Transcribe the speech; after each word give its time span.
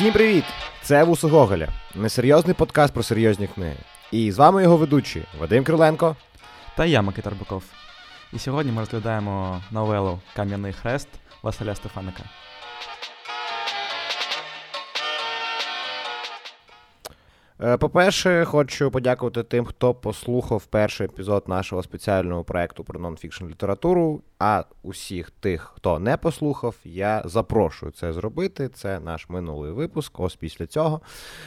Всім 0.00 0.12
привіт! 0.12 0.44
Це 0.82 1.04
Вусо 1.04 1.28
Гоголя, 1.28 1.68
несерйозний 1.94 2.54
подкаст 2.54 2.94
про 2.94 3.02
серйозні 3.02 3.46
книги. 3.46 3.76
І 4.12 4.32
з 4.32 4.38
вами 4.38 4.62
його 4.62 4.76
ведучі 4.76 5.22
Вадим 5.40 5.64
Криленко 5.64 6.16
та 6.76 6.84
я, 6.84 7.02
Микита 7.02 7.30
Арбаков. 7.30 7.64
І 8.32 8.38
сьогодні 8.38 8.72
ми 8.72 8.80
розглядаємо 8.80 9.62
новелу 9.70 10.20
Кам'яний 10.36 10.72
хрест 10.72 11.08
Василя 11.42 11.74
Стефаника. 11.74 12.22
Е, 17.62 17.76
по-перше, 17.76 18.44
хочу 18.44 18.90
подякувати 18.90 19.42
тим, 19.42 19.64
хто 19.64 19.94
послухав 19.94 20.66
перший 20.66 21.06
епізод 21.06 21.44
нашого 21.46 21.82
спеціального 21.82 22.44
проекту 22.44 22.84
про 22.84 23.00
нонфікшн 23.00 23.46
літературу. 23.46 24.22
А 24.40 24.64
усіх 24.82 25.30
тих, 25.30 25.72
хто 25.76 25.98
не 25.98 26.16
послухав, 26.16 26.76
я 26.84 27.22
запрошую 27.24 27.92
це 27.92 28.12
зробити. 28.12 28.68
Це 28.68 29.00
наш 29.00 29.28
минулий 29.28 29.72
випуск. 29.72 30.20
Ось 30.20 30.36
після 30.36 30.66
цього 30.66 31.00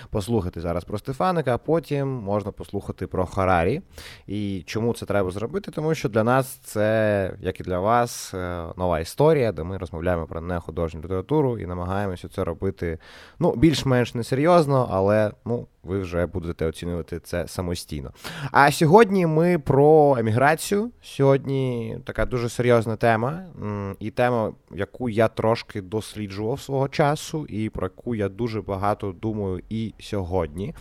послухати 0.10 0.62
зараз 0.62 0.84
про 0.84 0.98
Стефаника, 0.98 1.56
а 1.56 1.58
потім 1.58 2.08
можна 2.08 2.52
послухати 2.52 3.08
про 3.08 3.26
Харарі. 3.26 3.82
І 4.28 4.64
чому 4.66 4.94
це 4.94 5.06
треба 5.06 5.32
зробити? 5.32 5.72
Тому 5.72 5.96
що 5.96 6.10
для 6.10 6.24
нас 6.24 6.48
це, 6.48 7.34
як 7.42 7.60
і 7.60 7.64
для 7.64 7.80
вас, 7.80 8.34
е, 8.34 8.66
нова 8.78 9.00
історія, 9.00 9.52
де 9.52 9.64
ми 9.64 9.78
розмовляємо 9.78 10.26
про 10.26 10.42
нехудожню 10.42 11.02
літературу 11.02 11.60
і 11.60 11.66
намагаємося 11.66 12.28
це 12.28 12.44
робити 12.44 12.98
ну, 13.40 13.56
більш-менш 13.56 14.16
несерйозно, 14.16 14.88
але 14.92 15.32
ну 15.46 15.68
ви 15.84 16.00
вже 16.00 16.26
будете 16.26 16.66
оцінювати 16.66 17.20
це 17.20 17.48
самостійно. 17.48 18.12
А 18.52 18.72
сьогодні 18.72 19.28
ми 19.28 19.60
про 19.60 20.18
еміграцію. 20.20 20.92
Сьогодні 21.02 21.98
така 22.06 22.26
дуже 22.26 22.50
серйозна 22.50 22.83
тема, 22.84 23.46
і 24.00 24.12
тема, 24.12 24.54
яку 24.76 25.10
я 25.10 25.28
трошки 25.28 25.82
досліджував 25.82 26.62
свого 26.62 26.88
часу, 26.88 27.46
і 27.46 27.70
про 27.70 27.86
яку 27.86 28.16
я 28.16 28.30
дуже 28.30 28.62
багато 28.62 29.12
думаю 29.12 29.62
і 29.70 29.94
сьогодні. 30.00 30.74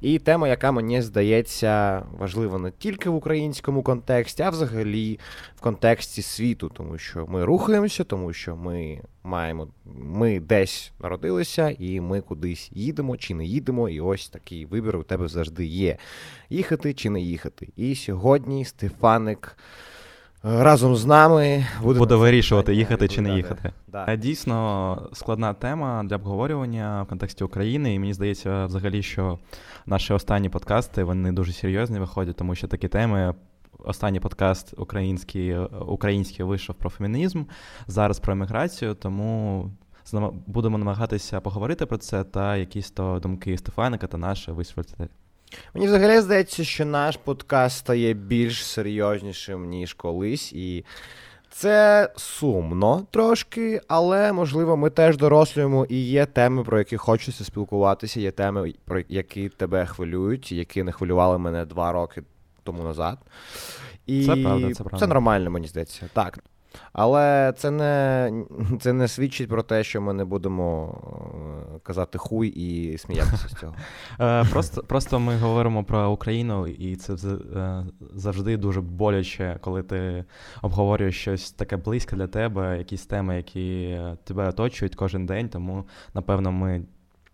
І 0.00 0.18
тема, 0.18 0.48
яка 0.48 0.72
мені 0.72 1.02
здається 1.02 2.02
важлива 2.18 2.58
не 2.58 2.70
тільки 2.70 3.10
в 3.10 3.14
українському 3.14 3.82
контексті, 3.82 4.42
а 4.42 4.50
взагалі 4.50 5.18
в 5.56 5.60
контексті 5.60 6.22
світу, 6.22 6.70
тому 6.74 6.98
що 6.98 7.26
ми 7.26 7.44
рухаємося, 7.44 8.04
тому 8.04 8.32
що 8.32 8.56
ми 8.56 9.00
маємо, 9.24 9.68
ми 9.84 10.40
десь 10.40 10.92
народилися, 11.00 11.76
і 11.78 12.00
ми 12.00 12.20
кудись 12.20 12.70
їдемо 12.72 13.16
чи 13.16 13.34
не 13.34 13.44
їдемо. 13.44 13.88
І 13.88 14.00
ось 14.00 14.28
такий 14.28 14.66
вибір 14.66 14.96
у 14.96 15.02
тебе 15.02 15.28
завжди 15.28 15.66
є: 15.66 15.96
їхати 16.50 16.94
чи 16.94 17.10
не 17.10 17.20
їхати. 17.20 17.68
І 17.76 17.94
сьогодні 17.94 18.64
Стефаник. 18.64 19.56
Разом 20.46 20.96
з 20.96 21.06
нами 21.06 21.66
буде, 21.82 21.98
буде 21.98 22.14
вирішувати, 22.14 22.74
їхати 22.74 23.08
чи 23.08 23.20
не 23.20 23.36
їхати. 23.36 23.72
Да. 23.88 24.04
Е, 24.08 24.16
дійсно 24.16 25.08
складна 25.12 25.54
тема 25.54 26.04
для 26.04 26.16
обговорювання 26.16 27.02
в 27.02 27.06
контексті 27.06 27.44
України, 27.44 27.94
і 27.94 27.98
мені 27.98 28.14
здається, 28.14 28.66
взагалі, 28.66 29.02
що 29.02 29.38
наші 29.86 30.12
останні 30.12 30.48
подкасти 30.48 31.04
вони 31.04 31.32
дуже 31.32 31.52
серйозні 31.52 31.98
виходять, 31.98 32.36
тому 32.36 32.54
що 32.54 32.68
такі 32.68 32.88
теми 32.88 33.34
останній 33.78 34.20
подкаст 34.20 34.74
український 34.76 35.58
український 35.86 36.44
вийшов 36.44 36.74
про 36.74 36.90
фемінізм, 36.90 37.44
зараз 37.86 38.20
про 38.20 38.32
еміграцію, 38.32 38.94
тому 38.94 39.70
будемо 40.46 40.78
намагатися 40.78 41.40
поговорити 41.40 41.86
про 41.86 41.98
це 41.98 42.24
та 42.24 42.56
якісь 42.56 42.90
то 42.90 43.18
думки 43.22 43.58
Стефаника 43.58 44.06
та 44.06 44.18
наші 44.18 44.50
висвітлити. 44.50 45.08
Мені 45.74 45.86
взагалі 45.86 46.20
здається, 46.20 46.64
що 46.64 46.84
наш 46.84 47.16
подкаст 47.16 47.78
стає 47.78 48.14
більш 48.14 48.66
серйознішим, 48.66 49.68
ніж 49.68 49.94
колись, 49.94 50.52
і 50.52 50.84
це 51.50 52.08
сумно 52.16 53.06
трошки, 53.10 53.80
але 53.88 54.32
можливо 54.32 54.76
ми 54.76 54.90
теж 54.90 55.16
дорослюємо 55.16 55.84
і 55.88 55.96
є 55.96 56.26
теми, 56.26 56.64
про 56.64 56.78
які 56.78 56.96
хочеться 56.96 57.44
спілкуватися, 57.44 58.20
є 58.20 58.30
теми, 58.30 58.74
про 58.84 59.00
які 59.08 59.48
тебе 59.48 59.86
хвилюють, 59.86 60.52
які 60.52 60.82
не 60.82 60.92
хвилювали 60.92 61.38
мене 61.38 61.64
два 61.64 61.92
роки 61.92 62.22
тому 62.62 62.82
назад. 62.82 63.18
І 64.06 64.26
Це 64.26 64.36
правда, 64.36 64.74
це 64.74 64.84
правда. 64.84 64.98
Це 64.98 65.06
нормально, 65.06 65.50
мені 65.50 65.66
здається. 65.66 66.10
Так. 66.12 66.38
Але 66.92 67.54
це 67.56 67.70
не 67.70 68.32
це 68.80 68.92
не 68.92 69.08
свідчить 69.08 69.48
про 69.48 69.62
те, 69.62 69.84
що 69.84 70.00
ми 70.00 70.12
не 70.12 70.24
будемо 70.24 70.94
е, 71.76 71.78
казати 71.82 72.18
хуй 72.18 72.48
і 72.48 72.98
сміятися 72.98 73.48
з 73.48 73.60
цього. 73.60 73.74
Е, 74.20 74.44
просто 74.44 74.82
просто 74.82 75.20
ми 75.20 75.36
говоримо 75.36 75.84
про 75.84 76.10
Україну, 76.10 76.66
і 76.66 76.96
це 76.96 77.12
е, 77.12 77.86
завжди 78.14 78.56
дуже 78.56 78.80
боляче, 78.80 79.58
коли 79.60 79.82
ти 79.82 80.24
обговорюєш 80.62 81.20
щось 81.20 81.52
таке 81.52 81.76
близьке 81.76 82.16
для 82.16 82.26
тебе, 82.26 82.78
якісь 82.78 83.06
теми, 83.06 83.36
які 83.36 83.98
тебе 84.24 84.48
оточують 84.48 84.94
кожен 84.94 85.26
день. 85.26 85.48
Тому 85.48 85.84
напевно 86.14 86.52
ми 86.52 86.82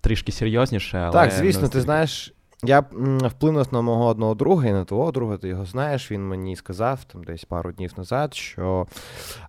трішки 0.00 0.32
серйозніше. 0.32 0.98
але... 0.98 1.12
Так, 1.12 1.30
звісно, 1.30 1.68
ти 1.68 1.80
знаєш. 1.80 2.34
Я 2.64 2.84
вплинув 3.24 3.72
на 3.72 3.80
мого 3.80 4.06
одного 4.06 4.34
друга 4.34 4.68
і 4.68 4.72
на 4.72 4.84
твого 4.84 5.12
друга, 5.12 5.36
ти 5.36 5.48
його 5.48 5.64
знаєш. 5.64 6.10
Він 6.10 6.28
мені 6.28 6.56
сказав 6.56 7.04
там 7.04 7.24
десь 7.24 7.44
пару 7.44 7.72
днів 7.72 7.92
назад, 7.96 8.34
що 8.34 8.86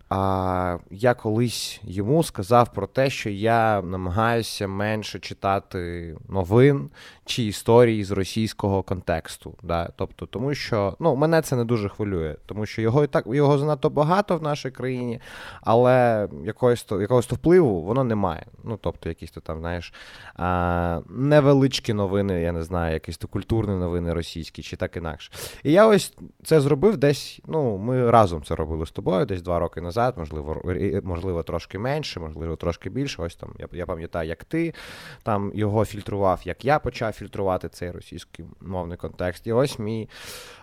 а, 0.08 0.78
я 0.90 1.14
колись 1.14 1.80
йому 1.82 2.22
сказав 2.22 2.72
про 2.72 2.86
те, 2.86 3.10
що 3.10 3.30
я 3.30 3.82
намагаюся 3.82 4.68
менше 4.68 5.18
читати 5.18 6.16
новин 6.28 6.90
чи 7.24 7.42
історії 7.42 8.04
з 8.04 8.10
російського 8.10 8.82
контексту. 8.82 9.54
Да? 9.62 9.90
Тобто, 9.96 10.26
тому 10.26 10.54
що 10.54 10.96
ну, 11.00 11.16
мене 11.16 11.42
це 11.42 11.56
не 11.56 11.64
дуже 11.64 11.88
хвилює, 11.88 12.36
тому 12.46 12.66
що 12.66 12.82
його 12.82 13.04
і 13.04 13.06
так 13.06 13.26
його 13.26 13.58
занадто 13.58 13.90
багато 13.90 14.36
в 14.36 14.42
нашій 14.42 14.70
країні, 14.70 15.20
але 15.60 16.28
якогось 16.44 16.82
то 16.82 17.00
якогось 17.00 17.26
то 17.26 17.34
впливу 17.34 17.82
воно 17.82 18.04
немає. 18.04 18.46
Ну, 18.64 18.78
тобто, 18.80 19.08
якісь 19.08 19.30
то 19.30 19.40
там, 19.40 19.60
знаєш, 19.60 19.94
а, 20.36 21.00
невеличкі 21.08 21.92
новини, 21.92 22.40
я 22.40 22.52
не 22.52 22.62
знаю, 22.62 22.94
якісь 23.02 23.18
то 23.18 23.28
культурні 23.28 23.74
новини 23.74 24.12
російські, 24.12 24.62
чи 24.62 24.76
так 24.76 24.96
інакше. 24.96 25.32
І 25.62 25.72
я 25.72 25.86
ось 25.86 26.14
це 26.44 26.60
зробив 26.60 26.96
десь. 26.96 27.40
Ну, 27.46 27.76
ми 27.78 28.10
разом 28.10 28.42
це 28.44 28.54
робили 28.54 28.86
з 28.86 28.90
тобою, 28.90 29.26
десь 29.26 29.42
два 29.42 29.58
роки 29.58 29.80
назад, 29.80 30.14
можливо, 30.18 30.62
можливо, 31.02 31.42
трошки 31.42 31.78
менше, 31.78 32.20
можливо, 32.20 32.56
трошки 32.56 32.90
більше. 32.90 33.22
Ось 33.22 33.36
там 33.36 33.54
я 33.58 33.68
я 33.72 33.86
пам'ятаю, 33.86 34.28
як 34.28 34.44
ти 34.44 34.74
там 35.22 35.52
його 35.54 35.84
фільтрував, 35.84 36.40
як 36.44 36.64
я 36.64 36.78
почав 36.78 37.12
фільтрувати 37.12 37.68
цей 37.68 37.90
російський 37.90 38.44
мовний 38.60 38.96
контекст. 38.96 39.46
І 39.46 39.52
ось 39.52 39.78
мій 39.78 40.08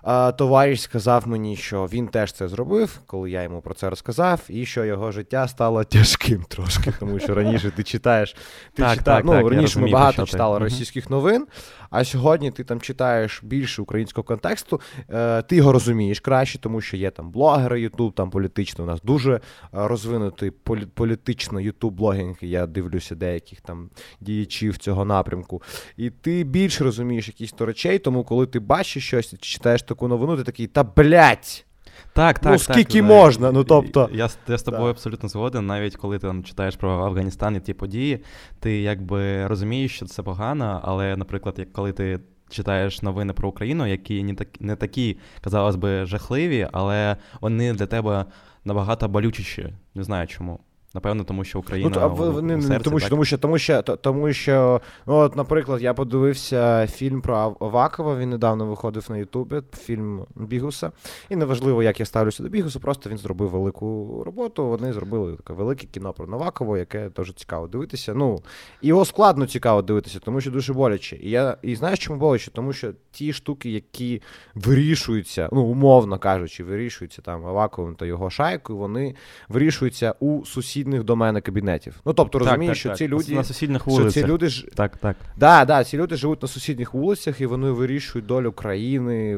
а, 0.04 0.32
товариш 0.32 0.82
сказав 0.82 1.28
мені, 1.28 1.56
що 1.56 1.86
він 1.86 2.08
теж 2.08 2.34
це 2.34 2.48
зробив, 2.48 3.00
коли 3.06 3.32
я 3.32 3.44
йому 3.44 3.62
про 3.62 3.74
це 3.74 3.90
розказав, 3.90 4.42
і 4.50 4.66
що 4.66 4.86
його 4.86 5.12
життя 5.12 5.48
стало 5.48 5.84
тяжким 5.84 6.44
трошки, 6.44 6.94
тому 7.00 7.20
що 7.20 7.36
раніше 7.36 7.72
ти 7.72 7.84
читаєш, 7.84 8.36
ти 8.74 8.84
так, 8.84 8.98
читав, 8.98 9.16
так, 9.16 9.26
ну 9.26 9.32
так, 9.32 9.42
раніше 9.42 9.62
розумію, 9.62 9.88
ми 9.88 9.94
багато 9.94 10.26
читали 10.26 10.60
російських 10.60 11.10
новин, 11.10 11.48
а 11.90 12.04
сьогодні 12.04 12.52
ти 12.52 12.64
там 12.64 12.82
читаєш 12.82 13.44
більше 13.44 13.82
українського 13.82 14.26
контексту, 14.26 14.82
е, 15.10 15.42
ти 15.42 15.56
його 15.56 15.72
розумієш 15.72 16.20
краще, 16.20 16.60
тому 16.60 16.82
що 16.82 16.98
є 16.98 17.12
там 17.12 17.32
блогери, 17.32 17.82
Ютуб, 17.82 18.14
там 18.14 18.30
політично 18.30 18.84
у 18.84 18.88
нас 18.88 19.02
дуже 19.02 19.34
е, 19.34 19.40
розвинутий 19.72 20.52
політично 20.94 21.60
ютуб-блогінг, 21.60 22.36
я 22.42 22.68
дивлюся 22.68 23.16
деяких 23.16 23.62
там 23.62 23.90
діячів 24.22 24.78
цього 24.78 25.06
напрямку. 25.06 25.62
І 25.98 26.10
ти 26.10 26.44
більше 26.44 26.84
розумієш 26.84 27.28
якісь 27.28 27.52
то 27.52 27.66
речей, 27.66 28.00
тому 28.00 28.24
коли 28.24 28.46
ти 28.46 28.60
бачиш 28.60 29.08
щось, 29.08 29.36
читаєш 29.40 29.82
таку 29.82 30.08
новину, 30.08 30.38
ти 30.38 30.44
такий, 30.44 30.68
та 30.68 30.84
блять. 30.84 31.66
Так, 32.14 32.40
так, 32.40 32.52
ну, 32.52 32.60
скільки 32.60 33.00
так, 33.00 33.08
можна, 33.08 33.52
ну 33.52 33.64
тобто. 33.64 34.10
Я, 34.14 34.30
я 34.48 34.58
з 34.58 34.64
тобою 34.64 34.84
так. 34.84 34.96
абсолютно 34.96 35.30
згоден, 35.30 35.68
навіть 35.68 35.96
коли 35.96 36.20
ти 36.20 36.28
там 36.28 36.44
читаєш 36.44 36.76
про 36.76 36.92
Афганістан 36.92 37.56
і 37.56 37.60
ті 37.60 37.74
події, 37.74 38.24
ти 38.60 38.82
якби 38.82 39.48
розумієш, 39.48 39.96
що 39.96 40.06
це 40.06 40.24
погано, 40.24 40.82
але, 40.84 41.18
наприклад, 41.18 41.56
як 41.58 41.74
коли 41.74 41.92
ти 41.92 42.20
читаєш 42.50 43.02
новини 43.02 43.34
про 43.34 43.50
Україну, 43.50 43.88
які 43.88 44.24
не 44.24 44.34
такі, 44.34 44.64
не 44.66 44.76
такі, 44.76 45.18
казалось 45.42 45.76
би, 45.76 46.06
жахливі, 46.06 46.68
але 46.72 47.18
вони 47.42 47.74
для 47.74 47.86
тебе 47.86 48.26
набагато 48.66 49.08
болючіші. 49.08 49.74
Не 49.96 50.04
знаю 50.04 50.28
чому. 50.28 50.60
Напевно, 51.00 51.24
тому 51.24 51.44
що 51.44 51.60
Україна. 51.60 51.92
Ну, 51.96 52.10
в, 52.10 52.30
в, 52.30 52.42
не, 52.42 52.62
серці, 52.62 52.84
тому, 52.84 53.00
що, 53.00 53.10
тому 53.10 53.26
що 53.26 53.38
тому 53.38 53.58
що 53.58 53.82
тому 53.82 54.34
що, 54.34 54.82
ну 55.08 55.16
от, 55.16 55.36
наприклад, 55.36 55.82
я 55.82 55.94
подивився 55.94 56.88
фільм 56.88 57.22
про 57.22 57.56
Авакова. 57.60 58.18
Він 58.18 58.30
недавно 58.30 58.66
виходив 58.66 59.06
на 59.10 59.18
Ютубі, 59.18 59.62
фільм 59.78 60.26
Бігуса. 60.36 60.92
І 61.30 61.36
неважливо, 61.36 61.84
як 61.84 62.00
я 62.00 62.06
ставлюся 62.06 62.44
до 62.44 62.50
Бігуса, 62.50 62.80
просто 62.80 63.10
він 63.10 63.18
зробив 63.18 63.50
велику 63.50 64.22
роботу. 64.26 64.68
Вони 64.68 64.94
зробили 64.94 65.36
таке 65.36 65.54
велике 65.54 65.88
кіно 65.88 66.14
про 66.14 66.28
Новакова, 66.28 66.78
яке 66.78 67.10
дуже 67.10 67.34
цікаво 67.34 67.68
дивитися. 67.68 68.14
Ну, 68.14 68.40
його 68.82 69.06
складно 69.06 69.48
цікаво 69.48 69.82
дивитися, 69.82 70.20
тому 70.20 70.42
що 70.42 70.52
дуже 70.52 70.74
боляче. 70.74 71.16
І 71.22 71.30
я 71.30 71.58
і 71.62 71.76
знаєш, 71.76 72.00
чому 72.00 72.20
боляче? 72.20 72.52
Тому 72.52 72.74
що 72.74 72.92
ті 73.12 73.34
штуки, 73.34 73.70
які 73.70 74.22
вирішуються, 74.56 75.50
ну 75.52 75.62
умовно 75.62 76.20
кажучи, 76.20 76.64
вирішуються 76.64 77.22
там 77.22 77.46
Аваковим 77.46 77.96
та 77.96 78.06
його 78.06 78.30
шайкою, 78.30 78.80
вони 78.80 79.16
вирішуються 79.50 80.16
у 80.20 80.46
сусідів 80.46 80.89
сусідних 80.90 81.04
до 81.04 81.16
мене 81.16 81.42
кабінетів. 81.42 82.02
Ну 82.06 82.14
тобто 82.14 82.40
розумієш, 82.40 82.80
що 82.80 82.90
так. 82.90 82.98
ці 82.98 83.08
люди 83.08 83.36
на 83.36 83.44
сусідних 83.44 83.88
вулицях. 83.88 84.12
Що 84.12 84.22
ці 84.22 84.28
люди 84.28 84.50
ж 84.50 84.68
так, 84.76 84.98
так. 84.98 85.16
Да, 85.38 85.66
да, 85.66 85.84
ці 85.84 85.98
люди 85.98 86.16
живуть 86.16 86.42
на 86.42 86.48
сусідніх 86.48 86.94
вулицях 86.94 87.42
і 87.42 87.46
вони 87.46 87.72
вирішують 87.72 88.26
долю 88.26 88.52
країни. 88.52 89.38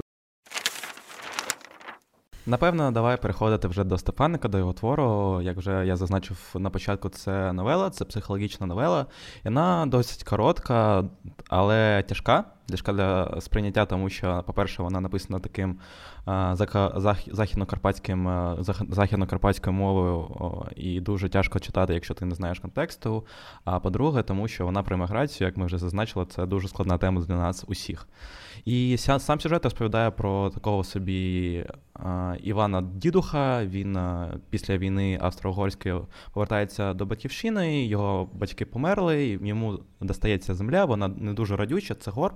Напевно, 2.45 2.91
давай 2.91 3.17
переходити 3.17 3.67
вже 3.67 3.83
до 3.83 3.97
Стефаника, 3.97 4.47
до 4.47 4.57
його 4.57 4.73
твору. 4.73 5.41
Як 5.41 5.57
вже 5.57 5.85
я 5.85 5.95
зазначив 5.95 6.37
на 6.55 6.69
початку, 6.69 7.09
це 7.09 7.53
новела, 7.53 7.89
це 7.89 8.05
психологічна 8.05 8.67
новела. 8.67 9.05
І 9.45 9.47
Вона 9.47 9.85
досить 9.85 10.23
коротка, 10.23 11.03
але 11.49 12.03
тяжка. 12.07 12.43
Тяжка 12.71 12.93
для 12.93 13.41
сприйняття, 13.41 13.85
тому 13.85 14.09
що, 14.09 14.43
по-перше, 14.47 14.83
вона 14.83 15.01
написана 15.01 15.39
таким 15.39 15.79
західнокарпатським 17.27 18.29
західнокарпатською 18.89 19.73
мовою 19.73 20.27
і 20.75 20.99
дуже 20.99 21.29
тяжко 21.29 21.59
читати, 21.59 21.93
якщо 21.93 22.13
ти 22.13 22.25
не 22.25 22.35
знаєш 22.35 22.59
контексту. 22.59 23.25
А 23.65 23.79
по-друге, 23.79 24.23
тому 24.23 24.47
що 24.47 24.65
вона 24.65 24.83
про 24.83 24.95
еміграцію, 24.95 25.47
як 25.47 25.57
ми 25.57 25.65
вже 25.65 25.77
зазначили, 25.77 26.25
це 26.25 26.45
дуже 26.45 26.67
складна 26.67 26.97
тема 26.97 27.21
для 27.21 27.35
нас 27.35 27.65
усіх. 27.67 28.07
І 28.65 28.97
сам 28.97 29.39
сюжет 29.39 29.63
розповідає 29.63 30.11
про 30.11 30.49
такого 30.49 30.83
собі 30.83 31.65
Івана 32.43 32.81
Дідуха. 32.81 33.65
Він 33.65 33.99
після 34.49 34.77
війни 34.77 35.19
австро-угорської 35.21 36.01
повертається 36.33 36.93
до 36.93 37.05
батьківщини. 37.05 37.85
Його 37.85 38.29
батьки 38.33 38.65
померли, 38.65 39.39
йому 39.43 39.79
достається 40.01 40.55
земля, 40.55 40.85
вона 40.85 41.07
не 41.07 41.33
дуже 41.33 41.55
радюча, 41.55 41.95
це 41.95 42.11
горб. 42.11 42.35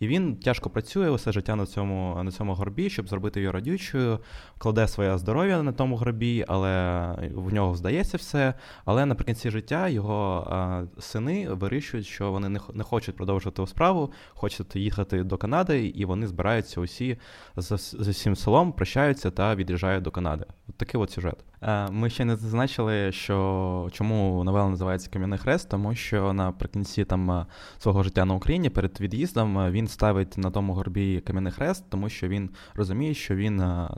І 0.00 0.06
він 0.06 0.36
тяжко 0.36 0.70
працює 0.70 1.10
усе 1.10 1.32
життя 1.32 1.56
на 1.56 1.66
цьому 1.66 2.20
на 2.22 2.30
цьому 2.30 2.54
горбі, 2.54 2.90
щоб 2.90 3.08
зробити 3.08 3.40
її 3.40 3.50
радючою, 3.50 4.18
кладе 4.58 4.88
своє 4.88 5.18
здоров'я 5.18 5.62
на 5.62 5.72
тому 5.72 5.96
горбі, 5.96 6.44
але 6.48 6.70
в 7.34 7.54
нього 7.54 7.76
здається 7.76 8.16
все. 8.16 8.54
Але 8.84 9.06
наприкінці 9.06 9.50
життя 9.50 9.88
його 9.88 10.46
а, 10.50 10.82
сини 11.00 11.48
вирішують, 11.48 12.06
що 12.06 12.32
вони 12.32 12.48
не 12.48 12.60
не 12.74 12.84
хочуть 12.84 13.16
продовжувати 13.16 13.66
справу, 13.66 14.12
хочуть 14.28 14.76
їхати 14.76 15.24
до 15.24 15.38
Канади, 15.38 15.86
і 15.86 16.04
вони 16.04 16.26
збираються 16.26 16.80
усі 16.80 17.18
з, 17.56 17.78
з 17.78 18.08
усім 18.08 18.36
селом, 18.36 18.72
прощаються 18.72 19.30
та 19.30 19.54
від'їжджають 19.54 20.02
до 20.02 20.10
Канади. 20.10 20.44
От 20.68 20.76
такий 20.76 21.00
от 21.00 21.10
сюжет. 21.10 21.44
Ми 21.90 22.10
ще 22.10 22.24
не 22.24 22.36
зазначили, 22.36 23.12
що 23.12 23.88
чому 23.92 24.44
новела 24.44 24.68
називається 24.68 25.10
Кам'яний 25.12 25.38
Хрест, 25.38 25.68
тому 25.70 25.94
що 25.94 26.32
наприкінці 26.32 27.04
там 27.04 27.46
свого 27.78 28.02
життя 28.02 28.24
на 28.24 28.34
Україні 28.34 28.70
перед 28.70 29.00
від'їздом 29.00 29.70
він 29.70 29.85
він 29.86 29.90
ставить 29.90 30.38
на 30.38 30.50
тому 30.50 30.72
горбі 30.72 31.20
кам'яний 31.20 31.52
хрест, 31.52 31.84
тому 31.88 32.08
що 32.08 32.28
він 32.28 32.50
розуміє, 32.74 33.14
що 33.14 33.34
він 33.36 33.60
е, 33.60 33.88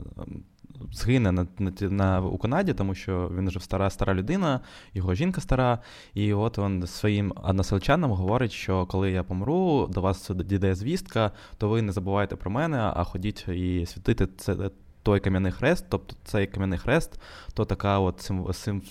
згине 0.91 1.31
на, 1.31 1.47
на, 1.59 1.71
на, 1.81 2.21
у 2.21 2.37
Канаді, 2.37 2.73
тому 2.73 2.95
що 2.95 3.31
він 3.37 3.47
вже 3.47 3.59
стара 3.59 3.89
стара 3.89 4.13
людина, 4.13 4.59
його 4.93 5.13
жінка 5.13 5.41
стара. 5.41 5.79
І 6.13 6.33
от 6.33 6.57
він 6.57 6.87
своїм 6.87 7.33
односельчанам 7.43 8.11
говорить, 8.11 8.51
що 8.51 8.85
коли 8.85 9.11
я 9.11 9.23
помру, 9.23 9.87
до 9.91 10.01
вас 10.01 10.31
дійде 10.35 10.75
звістка, 10.75 11.31
то 11.57 11.69
ви 11.69 11.81
не 11.81 11.91
забувайте 11.91 12.35
про 12.35 12.51
мене, 12.51 12.77
а 12.77 13.03
ходіть 13.03 13.47
і 13.47 13.85
святити 13.85 14.27
це. 14.37 14.69
Той 15.03 15.19
кам'яний 15.19 15.51
хрест, 15.51 15.85
тобто 15.89 16.15
цей 16.23 16.47
кам'яний 16.47 16.79
хрест, 16.79 17.21
то 17.53 17.65
така 17.65 17.99
от 17.99 18.31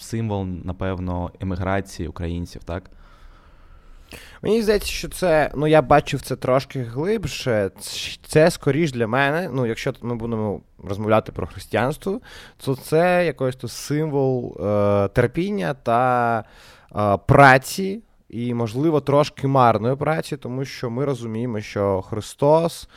символ, 0.00 0.46
напевно, 0.46 1.30
еміграції 1.40 2.08
українців, 2.08 2.64
так? 2.64 2.90
Мені 4.42 4.62
здається, 4.62 4.88
що 4.88 5.08
це, 5.08 5.50
ну 5.54 5.66
я 5.66 5.82
бачив 5.82 6.20
це 6.20 6.36
трошки 6.36 6.82
глибше. 6.82 7.70
Це 8.26 8.50
скоріш 8.50 8.92
для 8.92 9.06
мене. 9.06 9.50
Ну, 9.52 9.66
якщо 9.66 9.92
ми 10.02 10.14
будемо 10.14 10.60
розмовляти 10.84 11.32
про 11.32 11.46
християнство, 11.46 12.20
то 12.64 12.76
це 12.76 13.26
якийсь 13.26 13.56
то 13.56 13.68
символ 13.68 14.56
е, 14.60 15.08
терпіння 15.08 15.74
та 15.74 16.44
е, 16.96 17.18
праці, 17.26 18.02
і, 18.28 18.54
можливо, 18.54 19.00
трошки 19.00 19.46
марної 19.46 19.96
праці, 19.96 20.36
тому 20.36 20.64
що 20.64 20.90
ми 20.90 21.04
розуміємо, 21.04 21.60
що 21.60 22.02
Христос 22.02 22.88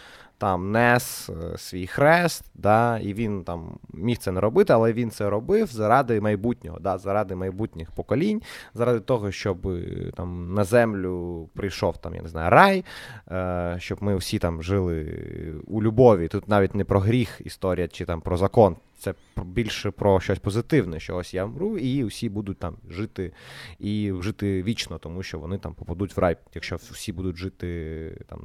там 0.42 0.72
нес 0.72 1.30
е, 1.30 1.58
свій 1.58 1.88
хрест, 1.88 2.46
да, 2.56 3.00
і 3.00 3.14
він 3.14 3.44
там 3.44 3.78
міг 3.94 4.18
це 4.18 4.32
не 4.32 4.40
робити, 4.40 4.74
але 4.74 4.94
він 4.94 5.12
це 5.12 5.30
робив 5.30 5.68
заради 5.68 6.22
майбутнього, 6.22 6.80
да, 6.80 6.98
заради 6.98 7.36
майбутніх 7.36 7.92
поколінь, 7.92 8.42
заради 8.74 9.00
того, 9.00 9.32
щоб 9.32 9.68
е, 9.68 10.12
там 10.16 10.54
на 10.54 10.64
землю 10.64 11.50
прийшов 11.54 11.98
там, 11.98 12.16
я 12.16 12.22
не 12.22 12.30
знаю, 12.30 12.50
рай, 12.50 12.86
е, 13.32 13.76
щоб 13.80 14.04
ми 14.04 14.16
всі 14.16 14.40
там 14.40 14.64
жили 14.64 15.22
у 15.68 15.84
любові. 15.84 16.28
Тут 16.28 16.48
навіть 16.48 16.76
не 16.76 16.84
про 16.84 17.00
гріх 17.00 17.42
історія 17.46 17.88
чи 17.88 18.06
там 18.06 18.22
про 18.22 18.38
закон. 18.38 18.76
Це 19.02 19.14
більше 19.46 19.92
про 19.92 20.20
щось 20.20 20.40
позитивне, 20.40 21.00
що 21.00 21.16
ось 21.16 21.34
я 21.34 21.46
вмру, 21.46 21.78
і 21.78 22.04
всі 22.04 22.30
будуть 22.30 22.60
там 22.60 22.78
жити 22.90 23.32
і 23.80 24.14
жити 24.20 24.64
вічно, 24.64 24.98
тому 24.98 25.24
що 25.24 25.40
вони 25.40 25.58
там 25.58 25.74
попадуть 25.74 26.18
в 26.18 26.20
рай, 26.20 26.38
якщо 26.54 26.76
всі 26.76 27.14
будуть 27.14 27.36
жити 27.36 28.26
там 28.30 28.40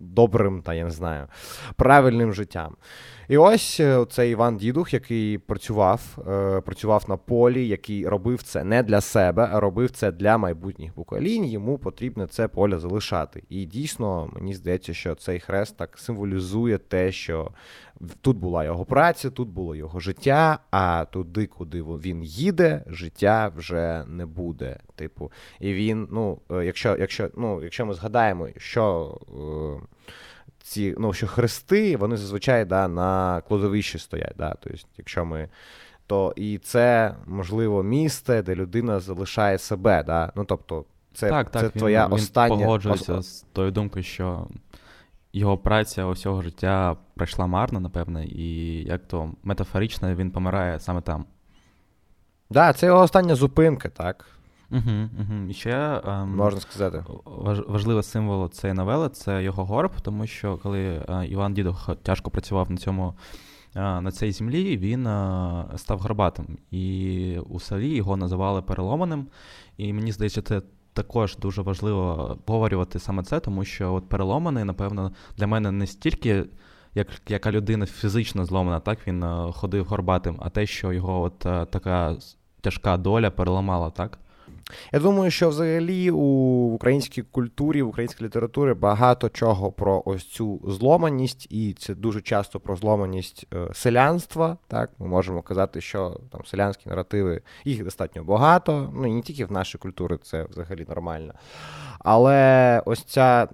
добрим, 0.00 0.62
та 0.62 0.74
я 0.74 0.84
не 0.84 0.90
знаю, 0.90 1.26
правильним 1.76 2.32
життям. 2.32 2.76
І 3.28 3.36
ось 3.36 3.80
е, 3.80 4.06
цей 4.10 4.32
Іван 4.32 4.56
Дідух, 4.56 4.94
який 4.94 5.38
працював, 5.38 6.18
е, 6.28 6.60
працював 6.60 7.04
на 7.08 7.16
полі, 7.16 7.68
який 7.68 8.08
робив 8.08 8.42
це 8.42 8.64
не 8.64 8.82
для 8.82 9.00
себе, 9.00 9.48
а 9.52 9.60
робив 9.60 9.90
це 9.90 10.12
для 10.12 10.38
майбутніх 10.38 10.92
поколінь. 10.92 11.44
Йому 11.44 11.78
потрібно 11.78 12.26
це 12.26 12.48
поле 12.48 12.78
залишати. 12.78 13.42
І 13.48 13.64
дійсно, 13.64 14.30
мені 14.32 14.54
здається, 14.54 14.94
що 14.94 15.14
цей 15.14 15.40
хрест 15.40 15.76
так 15.76 15.98
символізує 15.98 16.78
те, 16.78 17.12
що 17.12 17.50
тут 18.20 18.36
була 18.36 18.64
його 18.64 18.84
праця, 18.84 19.30
тут 19.30 19.48
було 19.48 19.76
його 19.76 20.00
життя, 20.00 20.58
а 20.70 21.04
туди, 21.04 21.46
куди 21.46 21.82
він 21.82 22.22
їде, 22.22 22.84
життя 22.86 23.52
вже 23.56 24.04
не 24.06 24.26
буде. 24.26 24.78
Типу, 24.94 25.32
і 25.60 25.72
він, 25.72 26.08
ну, 26.10 26.38
е, 26.50 26.64
якщо 26.64 26.96
якщо, 26.96 27.30
ну, 27.36 27.62
якщо 27.62 27.86
ми 27.86 27.94
згадаємо, 27.94 28.48
що 28.56 29.14
е, 29.28 30.12
ці 30.62 30.94
ну, 30.98 31.12
що 31.12 31.26
хрести, 31.26 31.96
вони 31.96 32.16
зазвичай 32.16 32.64
да, 32.64 32.88
на 32.88 33.40
кладовищі 33.48 33.98
стоять. 33.98 34.34
Да, 34.38 34.56
тобто, 34.60 34.78
якщо 34.96 35.24
ми. 35.24 35.48
То 36.06 36.32
і 36.36 36.58
це 36.58 37.14
можливо 37.26 37.82
місце, 37.82 38.42
де 38.42 38.54
людина 38.54 39.00
залишає 39.00 39.58
себе. 39.58 40.02
Да? 40.02 40.32
Ну 40.36 40.44
тобто, 40.44 40.84
це 41.14 41.28
так, 41.28 41.52
це 41.52 41.60
так, 41.60 41.72
твоя 41.72 42.06
він, 42.06 42.12
остання... 42.12 42.54
Він 42.56 42.62
погоджується 42.62 43.22
з 43.22 43.46
тою 43.52 43.70
думкою, 43.70 44.02
що 44.02 44.46
його 45.32 45.58
праця 45.58 46.04
усього 46.04 46.42
життя 46.42 46.96
пройшла 47.14 47.46
марно, 47.46 47.80
напевне, 47.80 48.26
і 48.26 48.74
як 48.84 49.06
то 49.06 49.32
метафорично 49.42 50.14
він 50.14 50.30
помирає 50.30 50.80
саме 50.80 51.00
там. 51.00 51.24
Так, 51.24 51.26
да, 52.50 52.72
це 52.72 52.86
його 52.86 53.00
остання 53.00 53.34
зупинка, 53.34 53.88
так. 53.88 54.26
Угу, 54.70 55.08
угу. 55.20 55.50
І 55.50 55.54
ще 55.54 56.02
ем, 56.06 56.36
можна 56.36 56.60
сказати. 56.60 57.04
Важ, 57.24 57.62
важливий 57.68 58.02
символ 58.02 58.50
цієї 58.50 58.74
новели 58.74 59.08
це 59.08 59.42
його 59.42 59.64
горб, 59.64 60.00
тому 60.02 60.26
що 60.26 60.56
коли 60.56 60.80
е, 61.08 61.26
Іван 61.26 61.54
Дідух 61.54 61.90
тяжко 62.02 62.30
працював 62.30 62.70
на 62.70 62.76
цьому. 62.76 63.14
Е, 63.76 64.00
на 64.00 64.12
цій 64.12 64.32
землі 64.32 64.76
він 64.76 65.06
е, 65.06 65.64
став 65.76 65.98
горбатим, 65.98 66.58
і 66.70 67.38
у 67.48 67.60
селі 67.60 67.96
його 67.96 68.16
називали 68.16 68.62
переломаним. 68.62 69.26
І 69.76 69.92
мені 69.92 70.12
здається, 70.12 70.42
це 70.42 70.62
також 70.98 71.36
дуже 71.36 71.62
важливо 71.62 72.28
обговорювати 72.30 72.98
саме 72.98 73.22
це, 73.22 73.40
тому 73.40 73.64
що 73.64 73.94
от 73.94 74.08
переломаний, 74.08 74.64
напевно, 74.64 75.12
для 75.36 75.46
мене 75.46 75.70
не 75.70 75.86
стільки. 75.86 76.44
Як 76.94 77.06
яка 77.28 77.50
людина 77.52 77.86
фізично 77.86 78.44
зломана, 78.44 78.80
так 78.80 78.98
він 79.06 79.24
ходив 79.52 79.84
горбатим, 79.84 80.36
а 80.40 80.50
те, 80.50 80.66
що 80.66 80.92
його 80.92 81.22
от 81.22 81.38
така 81.70 82.16
тяжка 82.60 82.96
доля 82.96 83.30
переламала, 83.30 83.90
так? 83.90 84.18
Я 84.92 85.00
думаю, 85.00 85.30
що 85.30 85.48
взагалі 85.48 86.10
у 86.10 86.24
українській 86.74 87.22
культурі, 87.22 87.82
в 87.82 87.88
українській 87.88 88.24
літературі 88.24 88.74
багато 88.74 89.28
чого 89.28 89.72
про 89.72 90.02
ось 90.06 90.24
цю 90.24 90.60
зломаність, 90.66 91.46
і 91.50 91.74
це 91.78 91.94
дуже 91.94 92.20
часто 92.20 92.60
про 92.60 92.76
зломаність 92.76 93.46
е, 93.54 93.68
селянства. 93.72 94.56
Так, 94.68 94.90
ми 94.98 95.06
можемо 95.06 95.42
казати, 95.42 95.80
що 95.80 96.20
там 96.32 96.44
селянські 96.44 96.88
наративи 96.88 97.42
їх 97.64 97.84
достатньо 97.84 98.24
багато. 98.24 98.92
Ну 98.94 99.06
і 99.06 99.12
не 99.12 99.22
тільки 99.22 99.44
в 99.44 99.52
нашій 99.52 99.78
культурі, 99.78 100.16
це 100.22 100.46
взагалі 100.50 100.86
нормально. 100.88 101.34
Але 101.98 102.82
ось 102.86 103.04
ця 103.04 103.48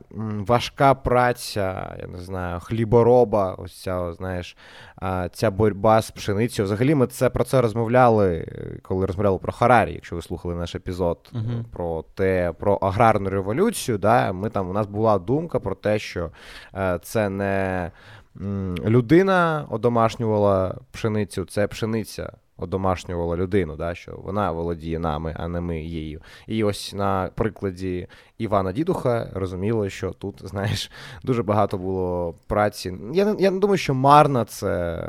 важка 0.46 0.94
праця, 0.94 1.96
я 2.00 2.06
не 2.06 2.18
знаю, 2.18 2.60
хлібороба, 2.60 3.54
ось 3.54 3.82
ця, 3.82 4.12
знаєш, 4.12 4.56
ця 5.32 5.50
боротьба 5.50 6.02
з 6.02 6.10
пшеницею. 6.10 6.66
Взагалі, 6.66 6.94
ми 6.94 7.06
це 7.06 7.30
про 7.30 7.44
це 7.44 7.60
розмовляли, 7.60 8.46
коли 8.82 9.06
розмовляли 9.06 9.38
про 9.38 9.52
Харарі, 9.52 9.92
якщо 9.92 10.16
ви 10.16 10.22
слухали 10.22 10.54
наш 10.54 10.74
епізод 10.74 11.03
uh-huh. 11.12 11.64
про 11.72 12.04
те, 12.14 12.52
про 12.58 12.74
аграрну 12.74 13.30
революцію. 13.30 13.98
Да, 13.98 14.32
Ми 14.32 14.50
там 14.50 14.70
у 14.70 14.72
нас 14.72 14.86
була 14.86 15.18
думка 15.18 15.60
про 15.60 15.74
те, 15.74 15.98
що 15.98 16.30
е, 16.74 16.98
це 17.02 17.28
не 17.28 17.90
людина 18.84 19.66
одомашнювала 19.70 20.78
пшеницю, 20.92 21.44
це 21.44 21.66
пшениця 21.66 22.32
одомашнювала 22.56 23.36
людину, 23.36 23.76
да, 23.76 23.94
що 23.94 24.16
вона 24.24 24.52
володіє 24.52 24.98
нами, 24.98 25.36
а 25.38 25.48
не 25.48 25.60
ми 25.60 25.80
її. 25.80 26.18
І 26.46 26.64
ось 26.64 26.92
на 26.92 27.30
прикладі 27.34 28.08
Івана 28.38 28.72
Дідуха 28.72 29.30
розуміло, 29.34 29.88
що 29.88 30.10
тут, 30.10 30.40
знаєш, 30.48 30.90
дуже 31.22 31.42
багато 31.42 31.78
було 31.78 32.34
праці. 32.46 32.94
Я 33.12 33.36
я 33.38 33.50
не 33.50 33.58
думаю, 33.58 33.78
що 33.78 33.94
марна 33.94 34.44
це 34.44 35.02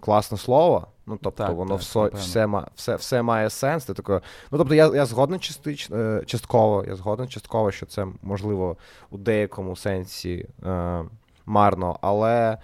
класне 0.00 0.38
слово. 0.38 0.88
Ну, 1.06 1.18
тобто, 1.22 1.44
так, 1.44 1.56
воно 1.56 1.74
так, 1.74 1.80
все 1.80 2.10
все, 2.14 2.64
все, 2.74 2.96
все 2.96 3.22
має 3.22 3.50
сенс. 3.50 3.84
Ти 3.84 3.94
тако, 3.94 4.22
ну, 4.50 4.58
тобто, 4.58 4.74
я 4.74 4.86
я 4.94 5.06
згоден 5.06 5.40
частич, 5.40 5.90
е, 5.90 6.22
частково, 6.26 6.84
я 6.88 6.96
згоден 6.96 7.28
частково, 7.28 7.70
що 7.70 7.86
це 7.86 8.06
можливо 8.22 8.76
у 9.10 9.18
деякому 9.18 9.76
сенсі 9.76 10.48
е, 10.66 11.04
марно, 11.46 11.98
але 12.00 12.58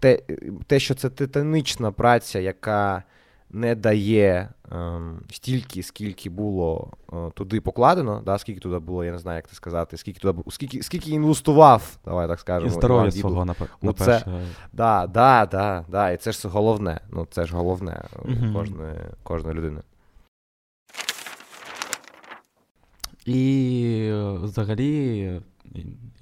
те, 0.00 0.20
те, 0.66 0.80
що 0.80 0.94
це 0.94 1.10
титанична 1.10 1.92
праця, 1.92 2.38
яка 2.38 3.02
не 3.56 3.74
дає 3.74 4.48
ем, 4.72 5.20
стільки, 5.30 5.82
скільки 5.82 6.30
було 6.30 6.90
е, 7.12 7.16
туди 7.34 7.60
покладено, 7.60 8.22
да, 8.26 8.38
скільки 8.38 8.60
туди 8.60 8.78
було, 8.78 9.04
я 9.04 9.12
не 9.12 9.18
знаю, 9.18 9.36
як 9.36 9.48
це 9.48 9.54
сказати, 9.54 9.96
скільки 9.96 10.20
туди 10.20 10.42
скільки 10.50 10.82
скільки 10.82 11.10
інвестував, 11.10 11.98
давай 12.04 12.28
так 12.28 12.40
скажемо. 12.40 12.72
І 12.72 12.74
здоров'я 12.74 13.10
свого 13.10 13.44
на, 13.44 13.54
ну, 13.82 13.92
це, 13.92 14.24
да, 14.72 15.06
да, 15.06 15.46
да, 15.46 15.84
да, 15.88 16.10
І 16.10 16.16
це 16.16 16.32
ж 16.32 16.48
головне. 16.48 17.00
Ну, 17.10 17.26
це 17.30 17.46
ж 17.46 17.56
головне 17.56 18.04
mm 18.24 18.52
кожної, 18.52 18.98
кожної 19.22 19.56
людини. 19.56 19.80
І 23.26 24.10
взагалі 24.42 25.40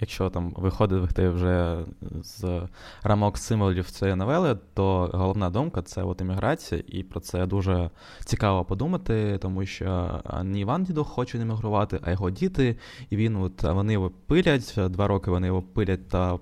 якщо 0.01 0.31
там 0.31 0.53
виходити 0.57 1.29
вже 1.29 1.79
з 2.23 2.63
рамок 3.03 3.39
символів 3.39 3.91
цієї 3.91 4.17
новели, 4.17 4.59
то 4.75 5.11
головна 5.13 5.51
думка 5.51 5.83
це 5.83 6.03
от 6.03 6.21
імміграція, 6.21 6.83
і 6.87 7.03
про 7.03 7.21
це 7.21 7.47
дуже 7.47 7.91
цікаво 8.25 8.65
подумати, 8.65 9.39
тому 9.43 9.67
що 9.67 10.21
не 10.43 10.61
Іван 10.61 10.85
Дідо 10.85 11.05
хоче 11.05 11.39
іммігрувати, 11.39 12.01
а 12.03 12.11
його 12.11 12.31
діти, 12.31 12.77
і 13.11 13.17
він 13.17 13.37
от 13.37 13.63
вони 13.63 13.93
його 13.93 14.11
пилять, 14.27 14.75
два 14.77 15.09
роки 15.09 15.31
вони 15.31 15.47
його 15.47 15.63
пилять 15.63 16.09
та 16.09 16.39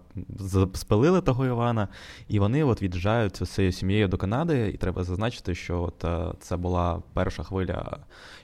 спалили 0.75 1.21
того 1.21 1.47
Івана, 1.47 1.89
і 2.29 2.39
вони 2.39 2.65
от 2.65 2.83
від'їжджають 2.83 3.37
цією 3.37 3.73
сім'єю 3.73 4.09
до 4.09 4.17
Канади, 4.17 4.71
і 4.75 4.77
треба 4.77 5.05
зазначити, 5.05 5.55
що 5.55 5.83
от 5.83 6.05
е, 6.05 6.35
це 6.41 6.57
була 6.57 7.03
перша 7.13 7.43
хвиля 7.43 7.99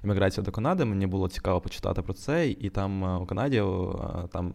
імміграції 0.05 0.45
до 0.45 0.53
Канади. 0.53 0.85
Мені 0.85 1.07
було 1.07 1.29
цікаво 1.29 1.61
почитати 1.61 2.03
про 2.03 2.13
це, 2.13 2.49
і 2.49 2.71
там 2.71 3.05
е, 3.05 3.17
у 3.17 3.27
Канаді 3.27 3.63
там 4.33 4.48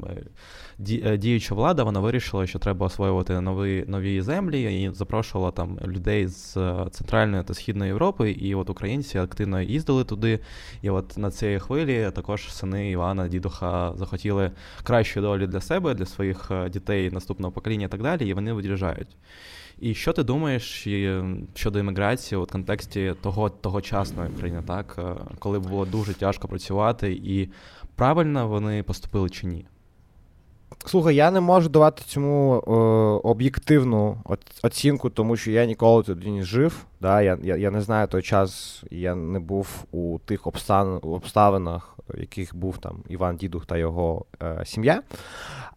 е, 0.89 1.17
діюча 1.17 1.55
влада 1.55 1.83
вона 1.83 1.99
вирішила, 1.99 2.47
що 2.47 2.59
треба 2.59 2.85
освоювати 2.85 3.41
нові 3.41 3.85
нові 3.87 4.21
землі, 4.21 4.83
і 4.83 4.89
запрошувала 4.93 5.51
там 5.51 5.79
людей 5.85 6.27
з 6.27 6.57
е, 6.57 6.87
центральної 6.91 7.43
та 7.43 7.53
східної 7.53 7.89
Європи. 7.89 8.31
І 8.31 8.55
от 8.55 8.69
українці 8.69 9.17
активно 9.17 9.61
їздили 9.61 10.03
туди. 10.03 10.39
І 10.81 10.89
от 10.89 11.17
на 11.17 11.31
цій 11.31 11.59
хвилі 11.59 12.11
також 12.15 12.53
сини 12.53 12.91
Івана 12.91 13.27
Дідуха 13.27 13.93
захотіли 13.95 14.51
кращої 14.83 15.25
долі 15.25 15.47
для 15.47 15.61
себе, 15.61 15.93
для 15.93 16.05
своїх 16.05 16.51
е, 16.51 16.69
дітей 16.69 17.11
наступного 17.11 17.51
покоління 17.51 17.85
і 17.85 17.89
так 17.89 18.01
далі. 18.01 18.29
І 18.29 18.33
вони 18.33 18.53
виїжджають. 18.53 19.17
І 19.79 19.93
що 19.93 20.13
ти 20.13 20.23
думаєш 20.23 20.87
щодо 21.53 21.79
імміграції 21.79 22.41
в 22.41 22.47
контексті 22.47 23.13
того 23.21 23.49
тогочасної 23.49 24.29
країни, 24.39 24.63
так 24.67 24.99
коли 25.39 25.59
було 25.59 25.85
дуже 25.85 26.13
тяжко 26.13 26.47
працювати, 26.47 27.13
і 27.23 27.49
правильно 27.95 28.47
вони 28.47 28.83
поступили 28.83 29.29
чи 29.29 29.47
ні? 29.47 29.65
Слухай, 30.85 31.15
я 31.15 31.31
не 31.31 31.39
можу 31.39 31.69
давати 31.69 32.03
цьому 32.05 32.55
е, 32.55 32.71
об'єктивну 33.27 34.17
оцінку, 34.63 35.09
тому 35.09 35.37
що 35.37 35.51
я 35.51 35.65
ніколи 35.65 36.03
туди 36.03 36.31
не 36.31 36.43
жив. 36.43 36.85
Да? 37.01 37.21
Я 37.21 37.37
я, 37.43 37.55
я 37.55 37.71
не 37.71 37.81
знаю 37.81 38.07
той 38.07 38.21
час, 38.21 38.83
я 38.91 39.15
не 39.15 39.39
був 39.39 39.67
у 39.91 40.19
тих 40.25 40.47
обставинах, 41.03 41.97
в 42.09 42.19
яких 42.19 42.55
був 42.55 42.77
там 42.77 43.03
Іван 43.09 43.35
Дідух 43.35 43.65
та 43.65 43.77
його 43.77 44.25
е, 44.43 44.63
сім'я. 44.65 45.01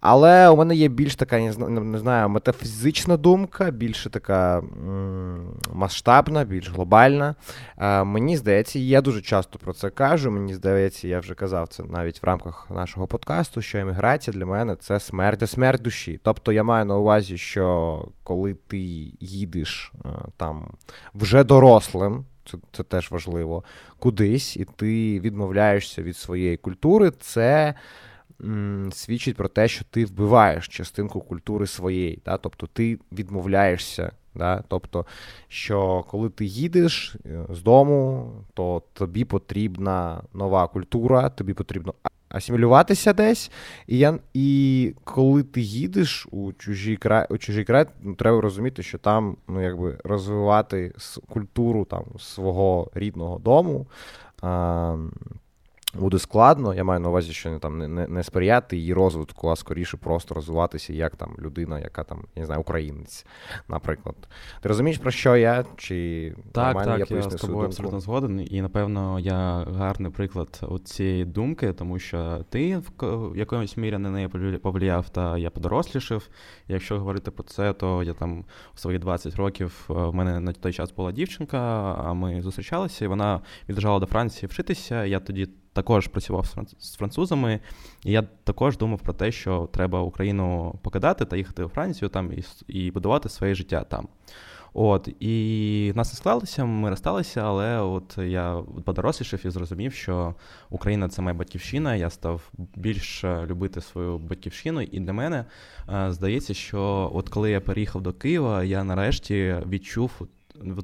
Але 0.01 0.49
у 0.49 0.57
мене 0.57 0.75
є 0.75 0.89
більш 0.89 1.17
така, 1.17 1.39
не 1.69 1.99
знаю, 1.99 2.29
метафізична 2.29 3.17
думка, 3.17 3.71
більше 3.71 4.11
така 4.11 4.63
масштабна, 5.73 6.45
більш 6.45 6.71
глобальна. 6.71 7.35
Е, 7.79 8.05
мені 8.05 8.37
здається, 8.37 8.79
я 8.79 9.01
дуже 9.01 9.23
часто 9.23 9.59
про 9.59 9.73
це 9.73 9.91
кажу. 9.91 10.31
Мені 10.31 10.55
здається, 10.55 11.09
я 11.09 11.21
вже 11.21 11.35
казав 11.35 11.69
це 11.69 11.83
навіть 11.85 12.23
в 12.23 12.27
рамках 12.27 12.67
нашого 12.71 13.07
подкасту, 13.07 13.63
що 13.63 13.79
еміграція 13.79 14.37
для 14.37 14.47
мене 14.47 14.77
це 14.77 15.01
смерть, 15.01 15.51
смерть 15.51 15.83
душі. 15.83 16.21
Тобто 16.23 16.53
я 16.53 16.63
маю 16.63 16.85
на 16.85 16.97
увазі, 16.97 17.39
що 17.39 18.09
коли 18.23 18.55
ти 18.55 18.79
їдеш 19.21 19.93
е, 20.05 20.09
там 20.37 20.71
вже 21.15 21.45
дорослим. 21.45 22.25
Це 22.51 22.59
це 22.73 22.83
теж 22.83 23.11
важливо, 23.11 23.65
кудись, 23.99 24.57
і 24.57 24.67
ти 24.77 25.21
відмовляєшся 25.21 26.03
від 26.03 26.17
своєї 26.17 26.57
культури, 26.57 27.11
це 27.21 27.75
свідчить 28.93 29.37
про 29.37 29.49
те, 29.49 29.69
що 29.69 29.85
ти 29.91 30.05
вбиваєш 30.05 30.69
частинку 30.69 31.21
культури 31.21 31.67
своєї. 31.67 32.23
Да? 32.25 32.37
Тобто 32.37 32.67
ти 32.67 32.99
відмовляєшся. 33.13 34.13
Да? 34.35 34.63
Тобто, 34.69 35.07
що 35.49 36.05
коли 36.09 36.31
ти 36.31 36.45
їдеш 36.45 37.17
е, 37.27 37.45
з 37.51 37.63
дому, 37.63 38.33
то 38.55 38.83
тобі 38.93 39.25
потрібна 39.25 40.23
нова 40.35 40.69
культура, 40.69 41.31
тобі 41.31 41.55
потрібно 41.55 41.95
асимілюватися 42.29 43.13
десь. 43.13 43.51
І 43.87 43.99
я, 43.99 44.19
і 44.35 44.95
коли 45.05 45.43
ти 45.43 45.61
їдеш 45.61 46.29
у 46.31 46.53
чужий 46.53 46.97
край, 46.97 47.27
у 47.31 47.39
чужий 47.39 47.65
край, 47.65 47.87
ну, 48.03 48.15
треба 48.15 48.41
розуміти, 48.41 48.83
що 48.83 48.99
там 48.99 49.37
ну, 49.49 49.63
якби 49.63 49.99
розвивати 50.05 50.93
культуру 51.29 51.85
там, 51.85 52.05
свого 52.19 52.91
рідного 52.95 53.39
дому. 53.39 53.87
А, 54.43 54.97
буде 55.97 56.19
складно. 56.19 56.75
Я 56.75 56.85
маю 56.85 57.01
на 57.01 57.09
увазі, 57.09 57.33
що 57.33 57.51
не 57.51 57.59
там 57.59 57.79
не, 57.79 58.07
не 58.07 58.23
сприяти 58.23 58.77
її 58.77 58.95
розвитку, 58.95 59.49
а 59.49 59.57
скоріше 59.57 59.97
просто 59.97 60.35
розвиватися 60.35 60.93
як 60.93 61.17
там 61.17 61.37
людина, 61.39 61.81
яка 61.81 62.05
там, 62.05 62.25
я 62.35 62.41
не 62.41 62.47
знаю, 62.47 62.61
українець, 62.61 63.27
наприклад. 63.69 64.17
Ти 64.61 64.69
розумієш, 64.69 64.99
про 64.99 65.11
що 65.11 65.37
я? 65.37 65.65
Чи 65.77 66.35
Так, 66.53 66.85
так, 66.85 67.11
я, 67.11 67.17
я 67.17 67.23
з 67.23 67.35
тобою 67.35 67.67
абсолютно 67.67 68.01
згоден. 68.01 68.47
І 68.51 68.63
напевно 68.63 69.19
я 69.21 69.65
гарний 69.65 70.13
приклад 70.13 70.61
цієї 70.85 71.25
думки, 71.25 71.73
тому 71.73 71.99
що 71.99 72.45
ти 72.51 72.83
в 73.01 73.37
якомусь 73.37 73.77
мірі 73.77 73.99
на 73.99 74.11
неї 74.11 74.29
повлияв, 74.63 75.09
та 75.09 75.39
я 75.39 75.51
подорослішав. 75.51 76.29
Якщо 76.69 76.99
говорити 76.99 77.31
про 77.31 77.45
це, 77.45 77.73
то 77.73 78.03
я 78.03 78.13
там 78.13 78.45
у 78.75 78.79
свої 78.79 78.99
20 78.99 79.37
років 79.37 79.87
е, 79.91 79.93
в 79.93 80.15
мене 80.15 80.41
на 80.41 80.53
той 80.53 80.73
час 80.73 80.93
була 80.93 81.13
дівчинка, 81.13 81.59
а 82.05 82.13
ми 82.13 82.43
зустрічалися, 82.43 83.05
і 83.05 83.09
вона 83.09 83.41
від'їжджала 83.69 83.99
до 83.99 84.07
Франції 84.07 84.49
вчитися. 84.49 85.05
Я 85.05 85.21
тоді 85.21 85.49
також 85.77 86.09
працював 86.09 86.55
з 86.79 86.95
французами, 86.95 87.61
і 88.05 88.13
я 88.13 88.23
також 88.23 88.77
думав 88.77 89.01
про 89.01 89.13
те, 89.13 89.33
що 89.33 89.69
треба 89.73 90.01
Україну 90.01 90.79
покидати 90.83 91.25
та 91.25 91.37
їхати 91.37 91.65
у 91.65 91.69
Францію 91.69 92.09
там 92.09 92.33
і 92.33 92.43
і 92.69 92.91
будувати 92.91 93.29
своє 93.29 93.55
життя 93.55 93.85
там. 93.85 94.09
От, 94.79 95.09
І 95.21 95.93
нас 95.95 96.13
не 96.13 96.17
склалося, 96.17 96.65
ми 96.65 96.91
розсталися, 96.91 97.41
але 97.41 97.81
от 97.81 98.19
я 98.19 98.63
подорослішав 98.85 99.47
і 99.47 99.51
зрозумів, 99.51 99.93
що 99.93 100.35
Україна 100.71 101.09
це 101.09 101.23
моя 101.23 101.35
батьківщина. 101.35 101.97
Я 101.97 102.11
став 102.11 102.53
більш 102.77 103.25
любити 103.25 103.81
свою 103.81 104.19
батьківщину, 104.19 104.81
і 104.81 105.01
для 105.01 105.13
мене 105.13 105.45
е, 105.89 106.13
здається, 106.13 106.55
що 106.55 107.11
от 107.15 107.29
коли 107.29 107.51
я 107.51 107.61
переїхав 107.61 108.03
до 108.03 108.13
Києва, 108.13 108.65
я 108.65 108.85
нарешті 108.85 109.57
відчув 109.69 110.11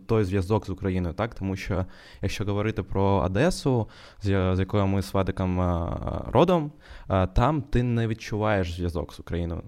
той 0.06 0.24
зв'язок 0.24 0.66
з 0.66 0.70
Україною, 0.70 1.14
так 1.14 1.34
тому 1.34 1.56
що 1.56 1.86
якщо 2.20 2.44
говорити 2.44 2.82
про 2.82 3.04
Одесу, 3.04 3.88
з, 4.22 4.58
якою 4.58 4.86
ми 4.86 5.02
з 5.02 5.14
Вадиком 5.14 5.60
родом, 6.26 6.72
там 7.34 7.62
ти 7.62 7.82
не 7.82 8.06
відчуваєш 8.06 8.74
зв'язок 8.74 9.14
з 9.14 9.20
Україною. 9.20 9.62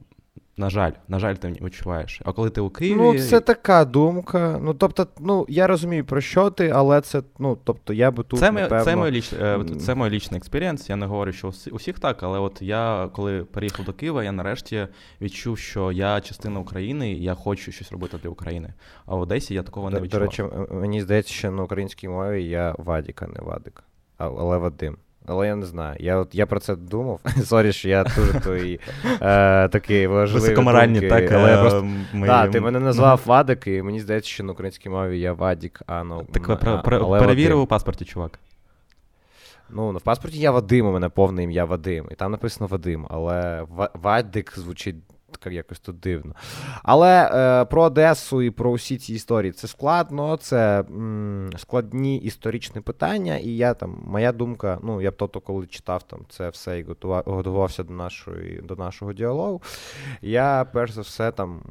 На 0.57 0.71
жаль, 0.71 0.93
на 1.09 1.19
жаль, 1.19 1.35
ти 1.35 1.49
не 1.49 1.67
відчуваєш. 1.67 2.21
А 2.25 2.33
коли 2.33 2.51
ти 2.51 2.61
у 2.61 2.71
Києві. 2.71 2.99
Ну, 2.99 3.19
це 3.19 3.41
така 3.41 3.85
думка. 3.85 4.61
Ну, 4.63 4.75
тобто, 4.75 5.07
ну, 5.21 5.47
я 5.49 5.67
розумію, 5.67 6.05
про 6.05 6.21
що 6.21 6.51
ти, 6.51 6.69
але 6.69 7.01
це, 7.01 7.23
ну, 7.39 7.59
тобто, 7.65 7.93
я 7.93 8.11
би 8.11 8.23
тут. 8.23 8.41
Це 8.41 8.53
напевно... 8.53 8.85
це, 8.85 8.97
мій 8.97 9.11
ліч... 9.11 9.33
Е, 9.33 9.65
це 9.81 9.95
мій 9.95 10.11
лічний 10.11 10.39
experience. 10.39 10.91
Я 10.91 10.97
не 10.97 11.07
говорю, 11.07 11.33
що 11.33 11.53
у 11.73 11.77
всіх 11.77 11.99
так, 11.99 12.23
але 12.23 12.39
от 12.39 12.63
я, 12.63 13.11
коли 13.13 13.45
переїхав 13.45 13.87
до 13.87 13.93
Києва, 13.93 14.25
я 14.25 14.33
нарешті 14.33 14.89
відчув, 15.21 15.59
що 15.59 15.93
я 15.93 16.21
частина 16.21 16.61
України, 16.61 17.13
і 17.13 17.23
я 17.23 17.35
хочу 17.35 17.73
щось 17.73 17.93
робити 17.93 18.19
для 18.23 18.31
України. 18.31 18.75
А 19.07 19.17
в 19.17 19.21
Одесі 19.21 19.55
я 19.55 19.63
такого 19.63 19.91
до, 19.91 19.97
не 19.97 20.03
відчував. 20.03 20.29
До 20.29 20.31
речі, 20.31 20.75
мені 20.75 21.01
здається, 21.01 21.33
що 21.33 21.51
на 21.51 21.63
українській 21.63 22.09
мові 22.09 22.45
я 22.45 22.75
Вадік, 22.79 23.23
а 23.23 23.27
не 23.27 23.41
Вадик, 23.41 23.85
але 24.17 24.59
Вадим. 24.59 24.97
Але 25.27 25.47
я 25.47 25.57
не 25.57 25.67
знаю. 25.67 25.97
Я 26.01 26.17
от 26.17 26.35
я 26.35 26.47
про 26.47 26.61
це 26.61 26.77
думав. 26.77 27.21
Sorry, 27.45 27.73
що 27.73 27.89
я 27.89 28.05
дуже 28.05 28.41
твої 28.41 28.81
е, 29.21 29.69
такий 29.69 30.07
важливий. 30.07 30.49
Високоморальні, 30.49 31.01
так, 31.01 31.33
але 31.33 31.51
я 31.51 31.61
просто... 31.61 31.87
ми... 32.13 32.27
Так, 32.27 32.51
ти 32.51 32.61
мене 32.61 32.81
назвав 32.81 33.23
Вадик, 33.27 33.67
і 33.67 33.83
мені 33.83 34.01
здається, 34.01 34.31
що 34.31 34.45
на 34.45 34.53
українській 34.53 34.89
мові 34.89 35.21
я 35.21 35.33
Вадік, 35.33 35.83
а 35.87 36.05
ну. 36.05 36.27
Так 36.33 36.49
а, 36.49 36.57
про, 36.57 37.09
перевірив 37.19 37.61
у 37.61 37.67
паспорті, 37.67 38.05
чувак. 38.05 38.39
Ну, 39.71 39.91
в 39.91 40.01
паспорті 40.01 40.39
я 40.39 40.51
Вадим, 40.51 40.87
у 40.87 40.93
мене 40.93 41.09
повне 41.09 41.43
ім'я 41.43 41.65
Вадим. 41.65 42.09
І 42.11 42.15
там 42.15 42.31
написано 42.31 42.67
Вадим, 42.67 43.07
але 43.11 43.67
Вадик 43.95 44.53
звучить 44.57 44.97
якось 45.51 45.81
тут 45.81 46.01
дивно. 46.01 46.35
Але 46.83 47.31
е, 47.33 47.65
про 47.65 47.83
Одесу 47.83 48.43
і 48.43 48.51
про 48.51 48.71
усі 48.71 48.97
ці 48.99 49.15
історії 49.15 49.53
це 49.53 49.69
складно, 49.69 50.37
це 50.37 50.81
м, 50.81 51.51
складні 51.57 52.17
історичні 52.17 52.81
питання. 52.81 53.37
І 53.37 53.49
я 53.49 53.75
там, 53.75 53.97
моя 54.07 54.33
думка, 54.33 54.79
ну 54.83 55.01
я 55.01 55.11
б 55.11 55.15
тобто, 55.17 55.41
коли 55.41 55.67
читав 55.67 56.03
там 56.03 56.21
це 56.29 56.49
все 56.49 56.79
і 56.79 56.83
готував, 56.83 57.23
готувався 57.27 57.83
до 57.83 57.93
нашої, 57.93 58.61
до 58.61 58.77
нашого 58.77 59.13
діалогу, 59.13 59.63
я 60.23 60.67
перш 60.73 60.93
за 60.93 61.01
все 61.01 61.33
там 61.33 61.63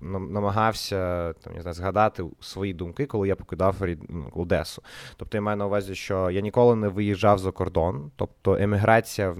намагався 0.00 1.32
там, 1.32 1.54
не 1.54 1.62
знаю, 1.62 1.74
згадати 1.74 2.24
свої 2.40 2.74
думки, 2.74 3.06
коли 3.06 3.28
я 3.28 3.36
покидав 3.36 3.76
ну, 4.08 4.24
Одесу. 4.34 4.82
Тобто 5.16 5.36
я 5.36 5.42
маю 5.42 5.56
на 5.56 5.66
увазі, 5.66 5.94
що 5.94 6.30
я 6.30 6.40
ніколи 6.40 6.76
не 6.76 6.88
виїжджав 6.88 7.38
за 7.38 7.52
кордон, 7.52 8.10
тобто 8.16 8.54
еміграція 8.54 9.36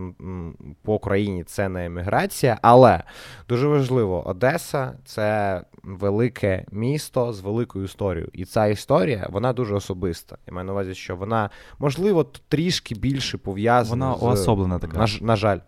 по 0.82 0.94
Україні 0.94 1.44
це 1.44 1.68
не 1.68 1.86
еміграція. 1.86 2.58
але 2.62 2.77
Але 2.78 3.02
дуже 3.48 3.66
важливо, 3.66 4.28
Одеса 4.28 4.92
це 5.04 5.62
велике 5.82 6.64
місто 6.72 7.32
з 7.32 7.40
великою 7.40 7.84
історією. 7.84 8.30
І 8.32 8.44
ця 8.44 8.66
історія 8.66 9.26
вона 9.30 9.52
дуже 9.52 9.74
особиста. 9.74 10.36
Я 10.46 10.54
маю 10.54 10.66
на 10.66 10.72
увазі, 10.72 10.94
що 10.94 11.16
вона 11.16 11.50
можливо 11.78 12.24
трішки 12.48 12.94
більше 12.94 13.38
пов'язана. 13.38 14.14
Вона 14.14 14.36
з... 14.36 14.40
уособлена 14.40 14.78
така. 14.78 14.98
На, 14.98 15.06
на 15.20 15.36
жаль. 15.36 15.58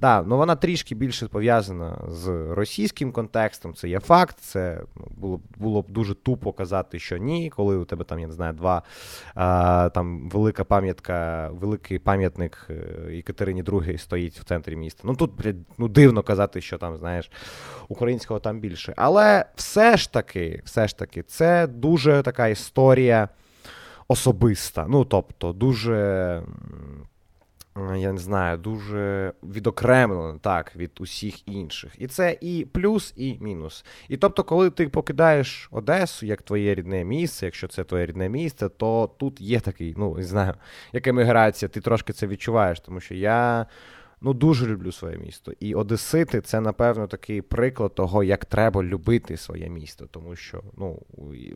Да, 0.00 0.22
ну 0.22 0.36
вона 0.36 0.56
трішки 0.56 0.94
більше 0.94 1.28
пов'язана 1.28 1.98
з 2.08 2.28
російським 2.50 3.12
контекстом. 3.12 3.74
Це 3.74 3.88
є 3.88 4.00
факт. 4.00 4.36
Це 4.40 4.82
ну, 4.96 5.06
було 5.16 5.40
було 5.56 5.82
б 5.82 5.90
дуже 5.90 6.14
тупо 6.14 6.52
казати, 6.52 6.98
що 6.98 7.16
ні, 7.16 7.50
коли 7.50 7.76
у 7.76 7.84
тебе 7.84 8.04
там, 8.04 8.18
я 8.18 8.26
не 8.26 8.32
знаю, 8.32 8.52
два 8.52 8.82
а, 9.34 9.90
там 9.94 10.28
велика 10.28 10.64
пам'ятка, 10.64 11.48
великий 11.52 11.98
пам'ятник 11.98 12.68
Екатерині 13.08 13.62
II 13.62 13.98
стоїть 13.98 14.40
в 14.40 14.44
центрі 14.44 14.76
міста. 14.76 15.02
Ну 15.04 15.14
тут 15.14 15.30
ну 15.78 15.88
дивно 15.88 16.22
казати, 16.22 16.60
що 16.60 16.78
там, 16.78 16.96
знаєш, 16.96 17.30
українського 17.88 18.40
там 18.40 18.60
більше. 18.60 18.94
Але 18.96 19.44
все 19.54 19.96
ж 19.96 20.12
таки, 20.12 20.62
все 20.64 20.88
ж 20.88 20.98
таки, 20.98 21.22
це 21.22 21.66
дуже 21.66 22.22
така 22.22 22.48
історія 22.48 23.28
особиста. 24.08 24.86
Ну 24.88 25.04
тобто, 25.04 25.52
дуже. 25.52 26.42
Е, 27.76 27.98
я 27.98 28.12
не 28.12 28.18
знаю, 28.18 28.58
дуже 28.58 29.32
відокремлено 29.42 30.38
так 30.38 30.76
від 30.76 30.90
усіх 31.00 31.48
інших. 31.48 31.92
І 31.98 32.06
це 32.06 32.38
і 32.40 32.66
плюс, 32.72 33.14
і 33.16 33.38
мінус. 33.40 33.84
І 34.08 34.16
тобто, 34.16 34.44
коли 34.44 34.70
ти 34.70 34.88
покидаєш 34.88 35.68
Одесу 35.72 36.26
як 36.26 36.42
твоє 36.42 36.74
рідне 36.74 37.04
місце, 37.04 37.46
якщо 37.46 37.68
це 37.68 37.84
твоє 37.84 38.06
рідне 38.06 38.28
місце, 38.28 38.68
то 38.68 39.10
тут 39.18 39.40
є 39.40 39.60
такий, 39.60 39.94
ну 39.98 40.16
не 40.16 40.22
знаю, 40.22 40.54
як 40.92 41.06
еміграція, 41.06 41.68
ти 41.68 41.80
трошки 41.80 42.12
це 42.12 42.26
відчуваєш, 42.26 42.80
тому 42.80 43.00
що 43.00 43.14
я 43.14 43.66
ну 44.22 44.34
дуже 44.34 44.66
люблю 44.66 44.92
своє 44.92 45.18
місто. 45.18 45.52
І 45.60 45.74
Одесити 45.74 46.40
це, 46.40 46.60
напевно, 46.60 47.06
такий 47.06 47.42
приклад 47.42 47.94
того, 47.94 48.24
як 48.24 48.44
треба 48.44 48.82
любити 48.82 49.36
своє 49.36 49.68
місто. 49.68 50.06
Тому 50.10 50.36
що 50.36 50.62
ну, 50.76 51.02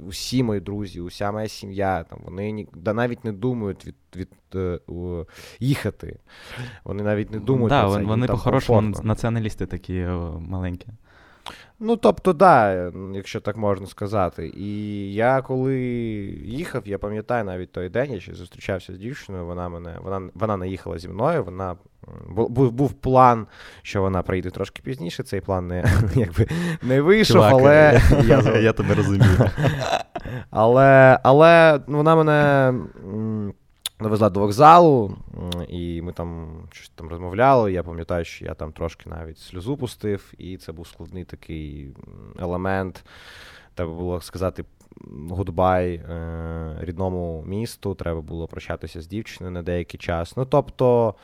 усі 0.06 0.42
мої 0.42 0.60
друзі, 0.60 1.00
уся 1.00 1.32
моя 1.32 1.48
сім'я, 1.48 2.04
там 2.04 2.18
вони 2.24 2.50
ні, 2.50 2.68
да 2.74 2.94
навіть 2.94 3.24
не 3.24 3.32
думають 3.32 3.86
від 3.86 3.94
від 4.16 4.28
е, 4.54 4.78
їхати. 5.60 6.18
Вони 6.84 7.02
навіть 7.02 7.30
не 7.30 7.40
думають. 7.40 7.68
Да, 7.68 7.82
про 7.82 7.92
це. 7.92 8.02
Вони 8.02 8.26
по-хорошому 8.26 8.94
націоналісти 9.02 9.66
такі 9.66 10.06
маленькі. 10.38 10.88
Ну, 11.80 11.96
тобто, 11.96 12.32
да, 12.32 12.90
якщо 13.14 13.40
так 13.40 13.56
можна 13.56 13.86
сказати. 13.86 14.52
І 14.56 15.12
я 15.12 15.42
коли 15.42 15.76
їхав, 16.44 16.82
я 16.88 16.98
пам'ятаю 16.98 17.44
навіть 17.44 17.72
той 17.72 17.88
день, 17.88 18.12
я 18.12 18.20
ще 18.20 18.34
зустрічався 18.34 18.94
з 18.94 18.98
дівчиною, 18.98 19.46
вона 19.46 19.68
мене, 19.68 19.98
вона 20.02 20.30
вона 20.34 20.56
не 20.56 20.68
їхала 20.68 20.98
зі 20.98 21.08
мною, 21.08 21.44
вона 21.44 21.76
був 22.28 22.72
був 22.72 22.92
план, 22.92 23.46
що 23.82 24.02
вона 24.02 24.22
прийде 24.22 24.50
трошки 24.50 24.82
пізніше. 24.82 25.22
Цей 25.22 25.40
план 25.40 25.66
не 25.66 25.84
якби, 26.14 26.48
не 26.82 27.00
вийшов, 27.00 27.34
Чувак, 27.34 27.52
але. 27.52 28.00
Я 28.26 28.40
я 28.60 28.72
тебе 28.72 28.94
розумію. 28.94 29.50
Але 30.50 31.18
але 31.22 31.80
вона 31.86 32.16
мене 32.16 32.72
довезла 34.04 34.30
до 34.30 34.40
вокзалу, 34.40 35.16
і 35.68 36.02
ми 36.02 36.12
там 36.12 36.48
щось 36.70 36.92
там 36.94 37.08
розмовляли. 37.08 37.72
Я 37.72 37.82
пам'ятаю, 37.82 38.24
що 38.24 38.44
я 38.44 38.54
там 38.54 38.72
трошки 38.72 39.10
навіть 39.10 39.38
сльозу 39.38 39.76
пустив, 39.76 40.32
і 40.38 40.56
це 40.56 40.72
був 40.72 40.86
складний 40.86 41.24
такий 41.24 41.88
елемент. 42.38 43.04
Треба 43.74 43.94
було 43.94 44.20
сказати 44.20 44.64
goodbye 45.30 45.94
е, 45.94 46.76
рідному 46.80 47.44
місту, 47.46 47.94
треба 47.94 48.20
було 48.20 48.46
прощатися 48.48 49.02
з 49.02 49.06
дівчиною 49.06 49.52
на 49.52 49.62
деякий 49.62 50.00
час. 50.00 50.36
Ну 50.36 50.44
тобто 50.44 51.14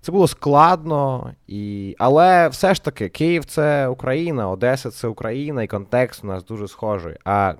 це 0.00 0.12
було 0.12 0.28
складно, 0.28 1.30
і... 1.46 1.94
але 1.98 2.48
все 2.48 2.74
ж 2.74 2.84
таки, 2.84 3.08
Київ 3.08 3.44
це 3.44 3.88
Україна, 3.88 4.50
Одеса 4.50 4.90
це 4.90 5.08
Україна, 5.08 5.62
і 5.62 5.66
контекст 5.66 6.24
у 6.24 6.26
нас 6.26 6.44
дуже 6.44 6.68
схожий. 6.68 7.16
А 7.24 7.54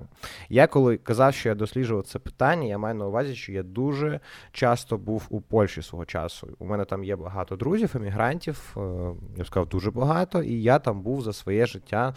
я 0.49 0.67
коли 0.67 0.97
казав, 0.97 1.33
що 1.33 1.49
я 1.49 1.55
досліджував 1.55 2.03
це 2.03 2.19
питання, 2.19 2.67
я 2.67 2.77
маю 2.77 2.95
на 2.95 3.07
увазі, 3.07 3.35
що 3.35 3.51
я 3.51 3.63
дуже 3.63 4.19
часто 4.51 4.97
був 4.97 5.27
у 5.29 5.41
Польщі 5.41 5.81
свого 5.81 6.05
часу. 6.05 6.47
У 6.59 6.65
мене 6.65 6.85
там 6.85 7.03
є 7.03 7.15
багато 7.15 7.55
друзів, 7.55 7.91
емігрантів, 7.95 8.75
е, 8.77 8.81
я 9.37 9.43
б 9.43 9.47
сказав, 9.47 9.69
дуже 9.69 9.91
багато, 9.91 10.43
і 10.43 10.61
я 10.61 10.79
там 10.79 11.01
був 11.01 11.21
за 11.21 11.33
своє 11.33 11.65
життя. 11.65 12.13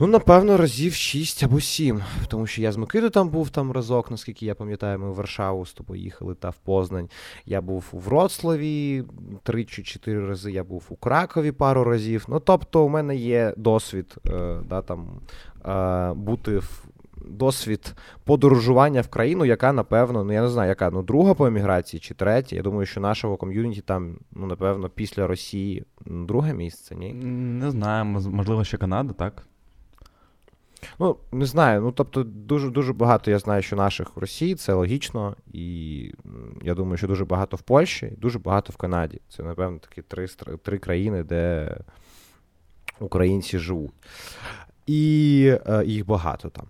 Ну, 0.00 0.06
напевно, 0.06 0.56
разів 0.56 0.94
6 0.94 1.42
або 1.42 1.60
7. 1.60 2.02
Тому 2.28 2.46
що 2.46 2.62
я 2.62 2.72
з 2.72 2.76
Микитою 2.76 3.10
там 3.10 3.28
був 3.28 3.50
там 3.50 3.72
разок, 3.72 4.10
наскільки 4.10 4.46
я 4.46 4.54
пам'ятаю, 4.54 4.98
ми 4.98 5.10
в 5.10 5.14
Варшаву 5.14 5.66
з 5.66 5.72
тобою 5.72 6.02
їхали 6.02 6.34
та 6.34 6.50
в 6.50 6.56
Познань. 6.56 7.08
Я 7.46 7.60
був 7.60 7.84
у 7.92 7.98
Вроцлаві 7.98 9.04
3 9.42 9.64
чи 9.64 9.82
4 9.82 10.26
рази, 10.26 10.52
я 10.52 10.64
був 10.64 10.84
у 10.88 10.96
Кракові 10.96 11.52
пару 11.52 11.84
разів. 11.84 12.24
Ну, 12.28 12.40
тобто, 12.40 12.84
у 12.84 12.88
мене 12.88 13.16
є 13.16 13.54
досвід 13.56 14.16
е, 14.26 14.60
да, 14.68 14.82
там, 14.82 15.20
е, 15.66 16.14
бути 16.14 16.58
в. 16.58 16.84
Досвід 17.30 17.94
подорожування 18.24 19.00
в 19.00 19.08
країну, 19.08 19.44
яка, 19.44 19.72
напевно, 19.72 20.24
ну 20.24 20.32
я 20.32 20.42
не 20.42 20.48
знаю, 20.48 20.68
яка 20.68 20.90
ну 20.90 21.02
друга 21.02 21.34
по 21.34 21.46
еміграції 21.46 22.00
чи 22.00 22.14
третя. 22.14 22.56
Я 22.56 22.62
думаю, 22.62 22.86
що 22.86 23.00
нашого 23.00 23.36
ком'юніті 23.36 23.80
там, 23.80 24.18
ну, 24.32 24.46
напевно, 24.46 24.88
після 24.88 25.26
Росії 25.26 25.84
друге 26.06 26.54
місце, 26.54 26.94
ні? 26.94 27.12
Не 27.14 27.70
знаю, 27.70 28.04
можливо, 28.04 28.64
ще 28.64 28.76
Канада, 28.76 29.12
так? 29.12 29.46
Ну, 30.98 31.16
не 31.32 31.46
знаю. 31.46 31.80
Ну, 31.80 31.92
тобто, 31.92 32.22
дуже 32.24 32.70
дуже 32.70 32.92
багато 32.92 33.30
я 33.30 33.38
знаю, 33.38 33.62
що 33.62 33.76
наших 33.76 34.16
в 34.16 34.20
Росії, 34.20 34.54
це 34.54 34.72
логічно, 34.72 35.36
і 35.52 36.12
я 36.62 36.74
думаю, 36.74 36.96
що 36.96 37.06
дуже 37.06 37.24
багато 37.24 37.56
в 37.56 37.62
Польщі, 37.62 38.06
і 38.06 38.20
дуже 38.20 38.38
багато 38.38 38.72
в 38.72 38.76
Канаді. 38.76 39.20
Це, 39.28 39.42
напевно, 39.42 39.78
такі 39.78 40.02
три 40.02 40.26
три 40.62 40.78
країни, 40.78 41.22
де 41.22 41.76
українці 43.00 43.58
живуть. 43.58 43.92
І 44.86 45.52
е, 45.66 45.84
їх 45.84 46.06
багато 46.06 46.48
там. 46.48 46.66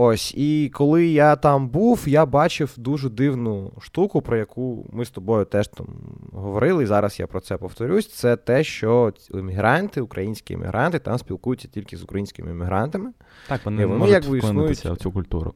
Ось, 0.00 0.34
і 0.36 0.70
коли 0.74 1.06
я 1.06 1.36
там 1.36 1.68
був, 1.68 2.04
я 2.06 2.26
бачив 2.26 2.74
дуже 2.76 3.08
дивну 3.08 3.72
штуку, 3.80 4.22
про 4.22 4.36
яку 4.36 4.86
ми 4.92 5.04
з 5.04 5.10
тобою 5.10 5.44
теж 5.44 5.68
там 5.68 5.86
говорили, 6.32 6.82
і 6.82 6.86
зараз 6.86 7.20
я 7.20 7.26
про 7.26 7.40
це 7.40 7.56
повторюсь. 7.56 8.08
Це 8.08 8.36
те, 8.36 8.64
що 8.64 9.12
іммігранти, 9.34 10.00
українські 10.00 10.54
іммігранти 10.54 10.98
там 10.98 11.18
спілкуються 11.18 11.68
тільки 11.68 11.96
з 11.96 12.02
українськими 12.02 12.50
іммігрантами. 12.50 13.12
Так, 13.48 13.60
вони, 13.64 13.86
вони 13.86 13.98
можуть 13.98 14.14
якби 14.14 14.38
існують 14.38 14.84
в 14.84 14.96
цю 14.96 15.12
культуру. 15.12 15.54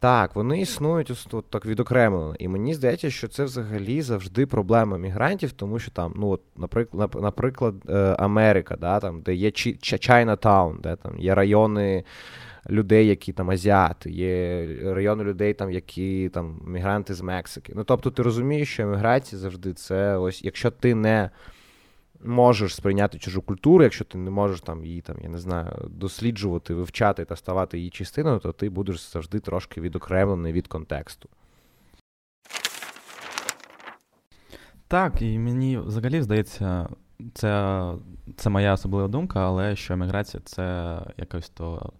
Так, 0.00 0.36
вони 0.36 0.60
існують 0.60 1.10
ось 1.10 1.24
тут 1.24 1.50
так 1.50 1.66
відокремлено. 1.66 2.34
І 2.38 2.48
мені 2.48 2.74
здається, 2.74 3.10
що 3.10 3.28
це 3.28 3.44
взагалі 3.44 4.02
завжди 4.02 4.46
проблема 4.46 4.98
мігрантів, 4.98 5.52
тому 5.52 5.78
що 5.78 5.90
там, 5.90 6.12
ну 6.16 6.28
от, 6.28 6.40
наприклад, 6.56 7.16
наприклад, 7.20 7.74
е, 7.88 7.94
Америка, 8.18 8.76
да, 8.80 9.00
там, 9.00 9.20
де 9.20 9.34
є 9.34 9.50
Чайнатаун, 9.80 10.78
де 10.82 10.96
там 10.96 11.18
є 11.18 11.34
райони 11.34 12.04
людей, 12.70 13.06
які 13.06 13.32
там 13.32 13.50
азіати, 13.50 14.10
є 14.10 14.66
райони 14.82 15.24
людей, 15.24 15.54
там, 15.54 15.70
які 15.70 16.28
там 16.28 16.60
мігранти 16.66 17.14
з 17.14 17.20
Мексики. 17.20 17.72
Ну 17.76 17.84
тобто, 17.84 18.10
ти 18.10 18.22
розумієш, 18.22 18.72
що 18.72 18.82
еміграція 18.82 19.38
завжди 19.38 19.72
це 19.72 20.16
ось, 20.16 20.44
якщо 20.44 20.70
ти 20.70 20.94
не 20.94 21.30
можеш 22.24 22.74
сприйняти 22.74 23.18
чужу 23.18 23.42
культуру, 23.42 23.84
якщо 23.84 24.04
ти 24.04 24.18
не 24.18 24.30
можеш 24.30 24.60
там 24.60 24.84
її 24.84 25.00
там, 25.00 25.16
я 25.22 25.28
не 25.28 25.38
знаю, 25.38 25.88
досліджувати, 25.90 26.74
вивчати 26.74 27.24
та 27.24 27.36
ставати 27.36 27.78
її 27.78 27.90
частиною, 27.90 28.38
то 28.38 28.52
ти 28.52 28.68
будеш 28.68 29.12
завжди 29.12 29.40
трошки 29.40 29.80
відокремлений 29.80 30.52
від 30.52 30.68
контексту. 30.68 31.28
Так, 34.88 35.22
і 35.22 35.38
мені 35.38 35.78
взагалі 35.78 36.22
здається, 36.22 36.88
це 37.34 37.82
це 38.36 38.50
моя 38.50 38.72
особлива 38.72 39.08
думка, 39.08 39.40
але 39.46 39.76
що 39.76 39.94
еміграція 39.94 40.42
це 40.44 40.98
якось 41.16 41.48
то 41.48 41.92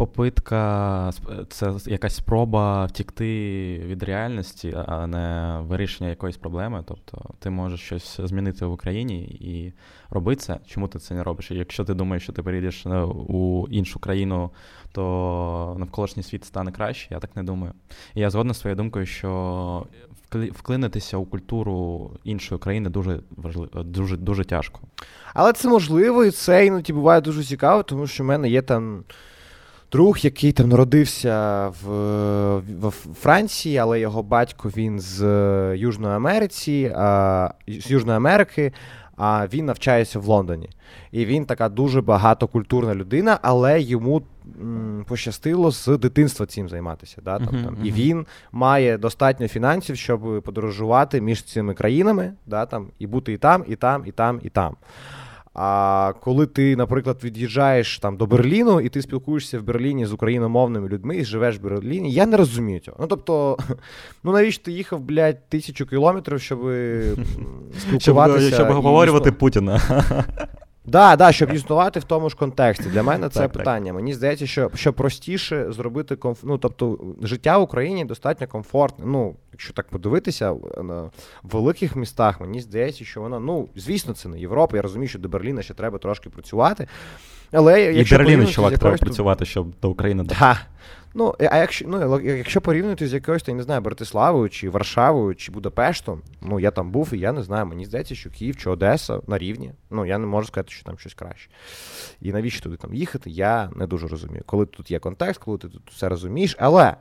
попитка, 0.00 1.10
це 1.48 1.72
якась 1.86 2.16
спроба 2.16 2.84
втікти 2.86 3.24
від 3.86 4.02
реальності, 4.02 4.76
а 4.86 5.06
не 5.06 5.58
вирішення 5.62 6.10
якоїсь 6.10 6.36
проблеми. 6.36 6.84
Тобто 6.86 7.24
ти 7.38 7.50
можеш 7.50 7.80
щось 7.80 8.20
змінити 8.20 8.66
в 8.66 8.72
Україні 8.72 9.22
і 9.22 9.72
робити 10.10 10.40
це. 10.40 10.58
Чому 10.66 10.88
ти 10.88 10.98
це 10.98 11.14
не 11.14 11.22
робиш? 11.22 11.50
Якщо 11.50 11.84
ти 11.84 11.94
думаєш, 11.94 12.22
що 12.22 12.32
ти 12.32 12.42
перейдеш 12.42 12.86
е, 12.86 13.02
у 13.28 13.68
іншу 13.70 13.98
країну, 13.98 14.50
то 14.92 15.76
навколишній 15.78 16.22
світ 16.22 16.44
стане 16.44 16.72
краще, 16.72 17.08
я 17.10 17.18
так 17.18 17.36
не 17.36 17.42
думаю. 17.42 17.72
І 18.14 18.20
я 18.20 18.30
згодна 18.30 18.54
з 18.54 18.60
своєю 18.60 18.76
думкою, 18.76 19.06
що 19.06 19.86
вклинитися 20.30 21.16
у 21.16 21.24
культуру 21.24 22.10
іншої 22.24 22.58
країни 22.58 22.90
дуже 22.90 23.20
важливо, 23.36 23.82
дуже 23.82 24.16
дуже 24.16 24.44
тяжко. 24.44 24.80
Але 25.34 25.52
це 25.52 25.68
можливо, 25.68 26.24
і 26.24 26.30
це 26.30 26.66
іноді 26.66 26.92
буває 26.92 27.20
дуже 27.20 27.44
цікаво, 27.44 27.82
тому 27.82 28.06
що 28.06 28.24
в 28.24 28.26
мене 28.26 28.48
є 28.48 28.62
там 28.62 29.04
друг, 29.92 30.18
який 30.18 30.52
там 30.52 30.68
народився 30.68 31.68
в 31.82 32.58
в 32.88 33.14
Франції, 33.20 33.78
але 33.78 34.00
його 34.00 34.22
батько 34.22 34.68
він 34.68 35.00
з 35.00 35.24
Южної 35.76 36.14
Америці, 36.14 36.92
а, 36.96 37.50
з 37.68 37.90
Южної 37.90 38.16
Америки, 38.16 38.72
а 39.16 39.46
він 39.52 39.64
навчається 39.64 40.18
в 40.18 40.24
Лондоні. 40.24 40.70
І 41.12 41.24
він 41.24 41.44
така 41.44 41.68
дуже 41.68 42.00
багатокультурна 42.00 42.94
людина, 42.94 43.38
але 43.42 43.80
йому 43.80 44.22
м, 44.60 45.04
пощастило 45.08 45.70
з 45.70 45.86
дитинства 45.86 46.46
цим 46.46 46.68
займатися. 46.68 47.16
Да, 47.24 47.38
там, 47.38 47.48
uh-huh, 47.48 47.64
там. 47.64 47.74
Uh-huh. 47.74 47.84
І 47.84 47.92
він 47.92 48.26
має 48.52 48.98
достатньо 48.98 49.48
фінансів, 49.48 49.96
щоб 49.96 50.42
подорожувати 50.42 51.20
між 51.20 51.42
цими 51.42 51.74
країнами, 51.74 52.32
да, 52.46 52.66
там, 52.66 52.86
і 52.98 53.06
бути 53.06 53.32
і 53.32 53.36
там, 53.36 53.64
і 53.68 53.76
там, 53.76 54.02
і 54.06 54.12
там, 54.12 54.40
і 54.42 54.48
там. 54.48 54.76
А 55.54 56.12
коли 56.20 56.46
ти, 56.46 56.76
наприклад, 56.76 57.20
від'їжджаєш 57.24 57.98
там 57.98 58.16
до 58.16 58.26
Берліну, 58.26 58.80
і 58.80 58.88
ти 58.88 59.02
спілкуєшся 59.02 59.58
в 59.58 59.62
Берліні 59.62 60.06
з 60.06 60.12
україномовними 60.12 60.88
людьми 60.88 61.16
і 61.16 61.24
живеш 61.24 61.58
в 61.58 61.62
Берліні, 61.62 62.12
я 62.12 62.26
не 62.26 62.36
розумію 62.36 62.80
цього. 62.80 62.96
Ну 63.00 63.06
тобто, 63.06 63.58
ну 64.24 64.32
навіщо 64.32 64.64
ти 64.64 64.72
їхав, 64.72 65.00
блядь, 65.00 65.48
тисячу 65.48 65.86
кілометрів, 65.86 66.40
щоб 66.40 66.58
спілкуватися. 67.78 68.46
Щоб, 68.46 68.54
щоб 68.54 68.70
обговорювати 68.70 69.32
Путіна. 69.32 69.80
Да, 70.84 71.16
да, 71.16 71.32
щоб 71.32 71.52
існувати 71.52 72.00
в 72.00 72.04
тому 72.04 72.30
ж 72.30 72.36
контексті. 72.36 72.88
Для 72.88 73.02
мене 73.02 73.28
це 73.28 73.40
так, 73.40 73.52
питання. 73.52 73.86
Так. 73.86 73.94
Мені 73.94 74.14
здається, 74.14 74.46
що 74.46 74.70
що 74.74 74.92
простіше 74.92 75.72
зробити 75.72 76.16
комф... 76.16 76.38
ну, 76.42 76.58
тобто 76.58 76.98
життя 77.22 77.58
в 77.58 77.62
Україні 77.62 78.04
достатньо 78.04 78.46
комфортне. 78.46 79.04
Ну, 79.08 79.34
якщо 79.52 79.72
так 79.72 79.88
подивитися, 79.88 80.54
на 80.82 81.10
великих 81.42 81.96
містах 81.96 82.40
мені 82.40 82.60
здається, 82.60 83.04
що 83.04 83.20
вона, 83.20 83.38
ну, 83.38 83.68
звісно, 83.76 84.14
це 84.14 84.28
не 84.28 84.40
Європа. 84.40 84.76
Я 84.76 84.82
розумію, 84.82 85.08
що 85.08 85.18
до 85.18 85.28
Берліна 85.28 85.62
ще 85.62 85.74
треба 85.74 85.98
трошки 85.98 86.30
працювати. 86.30 86.86
Але 87.52 87.94
І 87.94 88.04
Берліну, 88.04 88.46
чувак, 88.46 88.78
треба 88.78 88.96
працювати, 88.96 89.44
щоб 89.44 89.66
до 89.82 89.90
України. 89.90 90.24
Да. 90.24 90.60
Ну, 91.14 91.34
а 91.38 91.58
якщо 91.58 91.88
ну, 91.88 92.20
якщо 92.20 92.60
порівнювати 92.60 93.08
з 93.08 93.12
якоюсь, 93.12 93.48
я 93.48 93.54
не 93.54 93.62
знаю, 93.62 93.80
Братиславою 93.80 94.48
чи 94.48 94.70
Варшавою 94.70 95.34
чи 95.34 95.52
Будапештом, 95.52 96.22
ну 96.40 96.60
я 96.60 96.70
там 96.70 96.90
був, 96.90 97.14
і 97.14 97.18
я 97.18 97.32
не 97.32 97.42
знаю. 97.42 97.66
Мені 97.66 97.84
здається, 97.84 98.14
що 98.14 98.30
Київ 98.30 98.56
чи 98.56 98.70
Одеса 98.70 99.20
на 99.26 99.38
рівні. 99.38 99.72
Ну, 99.90 100.06
я 100.06 100.18
не 100.18 100.26
можу 100.26 100.46
сказати, 100.46 100.70
що 100.70 100.84
там 100.84 100.98
щось 100.98 101.14
краще. 101.14 101.50
І 102.20 102.32
навіщо 102.32 102.62
туди 102.62 102.76
там 102.76 102.94
їхати, 102.94 103.30
я 103.30 103.70
не 103.76 103.86
дуже 103.86 104.08
розумію. 104.08 104.42
Коли 104.46 104.66
тут 104.66 104.90
є 104.90 104.98
контекст, 104.98 105.40
коли 105.40 105.58
ти 105.58 105.68
тут 105.68 105.90
все 105.90 106.08
розумієш, 106.08 106.56
але. 106.58 106.96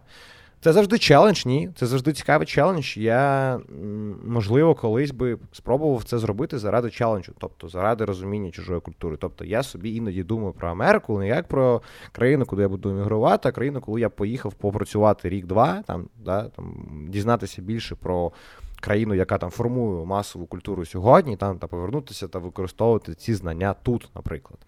Це 0.62 0.74
завжди 0.74 0.98
челендж, 0.98 1.46
ні. 1.46 1.70
Це 1.76 1.86
завжди 1.86 2.14
цікавий 2.14 2.48
челендж. 2.48 2.98
Я, 2.98 3.60
можливо, 4.26 4.76
колись 4.76 5.12
би 5.12 5.38
спробував 5.52 6.04
це 6.04 6.18
зробити 6.18 6.60
заради 6.60 6.90
челенджу, 6.90 7.34
тобто 7.38 7.68
заради 7.68 8.06
розуміння 8.06 8.52
чужої 8.52 8.80
культури. 8.80 9.18
Тобто 9.20 9.46
я 9.46 9.64
собі 9.64 9.96
іноді 9.96 10.24
думаю 10.24 10.54
про 10.54 10.70
Америку, 10.70 11.20
не 11.20 11.28
як 11.28 11.48
про 11.48 11.82
країну, 12.12 12.46
куди 12.46 12.62
я 12.62 12.70
буду 12.70 12.90
емігрувати, 12.90 13.50
а 13.50 13.52
країну, 13.52 13.82
коли 13.82 14.02
я 14.02 14.10
поїхав 14.10 14.54
попрацювати 14.54 15.30
рік-два, 15.30 15.84
там, 15.88 16.10
да, 16.26 16.44
там, 16.44 16.88
дізнатися 17.10 17.62
більше 17.62 17.96
про 17.96 18.32
країну, 18.80 19.14
яка 19.14 19.38
там 19.38 19.50
формує 19.50 20.06
масову 20.06 20.46
культуру 20.46 20.86
сьогодні, 20.86 21.38
там, 21.38 21.58
та 21.58 21.68
повернутися 21.68 22.28
та 22.28 22.40
використовувати 22.40 23.14
ці 23.16 23.34
знання 23.34 23.76
тут, 23.84 24.10
наприклад. 24.16 24.60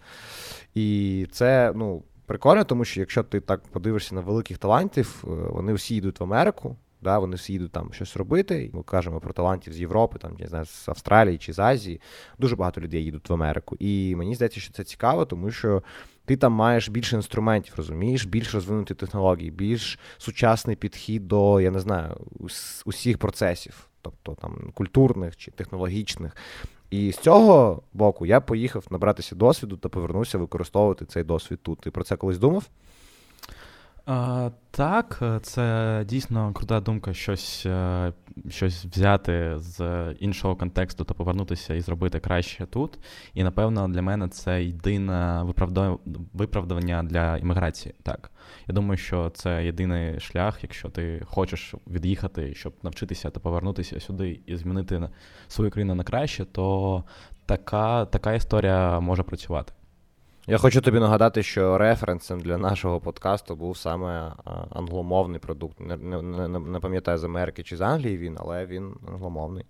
І 0.74 1.26
це, 1.32 1.72
ну 1.74 2.02
прикольно, 2.32 2.64
тому 2.64 2.84
що 2.84 3.00
якщо 3.00 3.22
ти 3.22 3.40
так 3.40 3.62
подивишся 3.62 4.14
на 4.14 4.20
великих 4.20 4.58
талантів, 4.58 5.24
е, 5.24 5.28
вони 5.28 5.74
всі 5.74 5.96
йдуть 5.96 6.20
в 6.20 6.22
Америку. 6.22 6.76
Да, 7.02 7.18
Вони 7.18 7.36
всі 7.36 7.54
йдуть 7.54 7.72
там 7.72 7.92
щось 7.92 8.16
робити. 8.16 8.70
Ми 8.72 8.82
кажемо 8.82 9.20
про 9.20 9.32
талантів 9.32 9.72
з 9.72 9.80
Європи, 9.80 10.18
там, 10.18 10.36
не 10.40 10.46
знаю, 10.46 10.64
з 10.64 10.88
Австралії 10.88 11.38
чи 11.38 11.52
з 11.52 11.58
Азії. 11.58 12.00
Дуже 12.38 12.56
багато 12.56 12.80
людей 12.80 13.04
їдуть 13.04 13.30
в 13.30 13.32
Америку. 13.32 13.76
І 13.78 14.16
мені 14.16 14.34
здається, 14.34 14.60
що 14.60 14.72
це 14.72 14.84
цікаво, 14.84 15.24
тому 15.24 15.50
що 15.50 15.82
ти 16.24 16.36
там 16.36 16.52
маєш 16.52 16.88
більше 16.88 17.16
інструментів, 17.16 17.74
розумієш, 17.76 18.24
більш 18.24 18.54
розвинуті 18.54 18.94
технології, 18.94 19.50
більш 19.50 19.98
сучасний 20.18 20.76
підхід 20.76 21.28
до, 21.28 21.60
я 21.60 21.70
не 21.70 21.80
знаю, 21.80 22.16
усіх 22.84 23.18
процесів, 23.18 23.88
тобто 24.02 24.34
там 24.34 24.70
культурних 24.74 25.36
чи 25.36 25.50
технологічних. 25.50 26.36
І 26.92 27.12
з 27.12 27.18
цього 27.18 27.82
боку 27.92 28.26
я 28.26 28.40
поїхав 28.40 28.84
набратися 28.90 29.34
досвіду 29.34 29.76
та 29.76 29.88
повернувся 29.88 30.38
використовувати 30.38 31.04
цей 31.04 31.24
досвід 31.24 31.58
тут. 31.62 31.80
Ти 31.80 31.90
про 31.90 32.04
це 32.04 32.16
колись 32.16 32.38
думав? 32.38 32.64
А, 34.06 34.50
Так, 34.70 35.22
це 35.42 36.04
дійсно 36.08 36.52
крута 36.52 36.80
думка 36.80 37.14
щось 37.14 37.66
е, 37.66 38.12
щось 38.48 38.84
взяти 38.84 39.52
з 39.56 40.06
іншого 40.20 40.56
контексту 40.56 41.04
та 41.04 41.14
повернутися 41.14 41.74
і 41.74 41.80
зробити 41.80 42.20
краще 42.20 42.66
тут. 42.66 42.98
І 43.34 43.44
напевно 43.44 43.88
для 43.88 44.02
мене 44.02 44.28
це 44.28 44.64
єдине 44.64 45.42
виправдання 46.32 47.02
для 47.02 47.36
імміграції. 47.36 47.94
Так, 48.02 48.30
я 48.68 48.74
думаю, 48.74 48.96
що 48.96 49.30
це 49.30 49.64
єдиний 49.64 50.20
шлях, 50.20 50.58
якщо 50.62 50.88
ти 50.88 51.22
хочеш 51.24 51.74
від'їхати, 51.86 52.54
щоб 52.54 52.74
навчитися 52.82 53.30
та 53.30 53.40
повернутися 53.40 54.00
сюди 54.00 54.40
і 54.46 54.56
змінити 54.56 55.08
свою 55.48 55.70
країну 55.70 55.94
на 55.94 56.04
краще, 56.04 56.44
то 56.44 57.04
така, 57.46 58.06
така 58.06 58.32
історія 58.32 59.00
може 59.00 59.22
працювати. 59.22 59.72
Я 60.46 60.58
хочу 60.58 60.80
тобі 60.80 61.00
нагадати, 61.00 61.42
що 61.42 61.78
референсом 61.78 62.40
для 62.40 62.58
нашого 62.58 63.00
подкасту 63.00 63.56
був 63.56 63.76
саме 63.76 64.32
англомовний 64.70 65.40
продукт. 65.40 65.80
Не, 65.80 65.96
не, 65.96 66.22
не, 66.22 66.58
не 66.58 66.80
пам'ятаю 66.80 67.18
з 67.18 67.24
Америки 67.24 67.62
чи 67.62 67.76
з 67.76 67.80
Англії 67.80 68.18
він, 68.18 68.36
але 68.40 68.66
він 68.66 68.94
англомовний. 69.08 69.64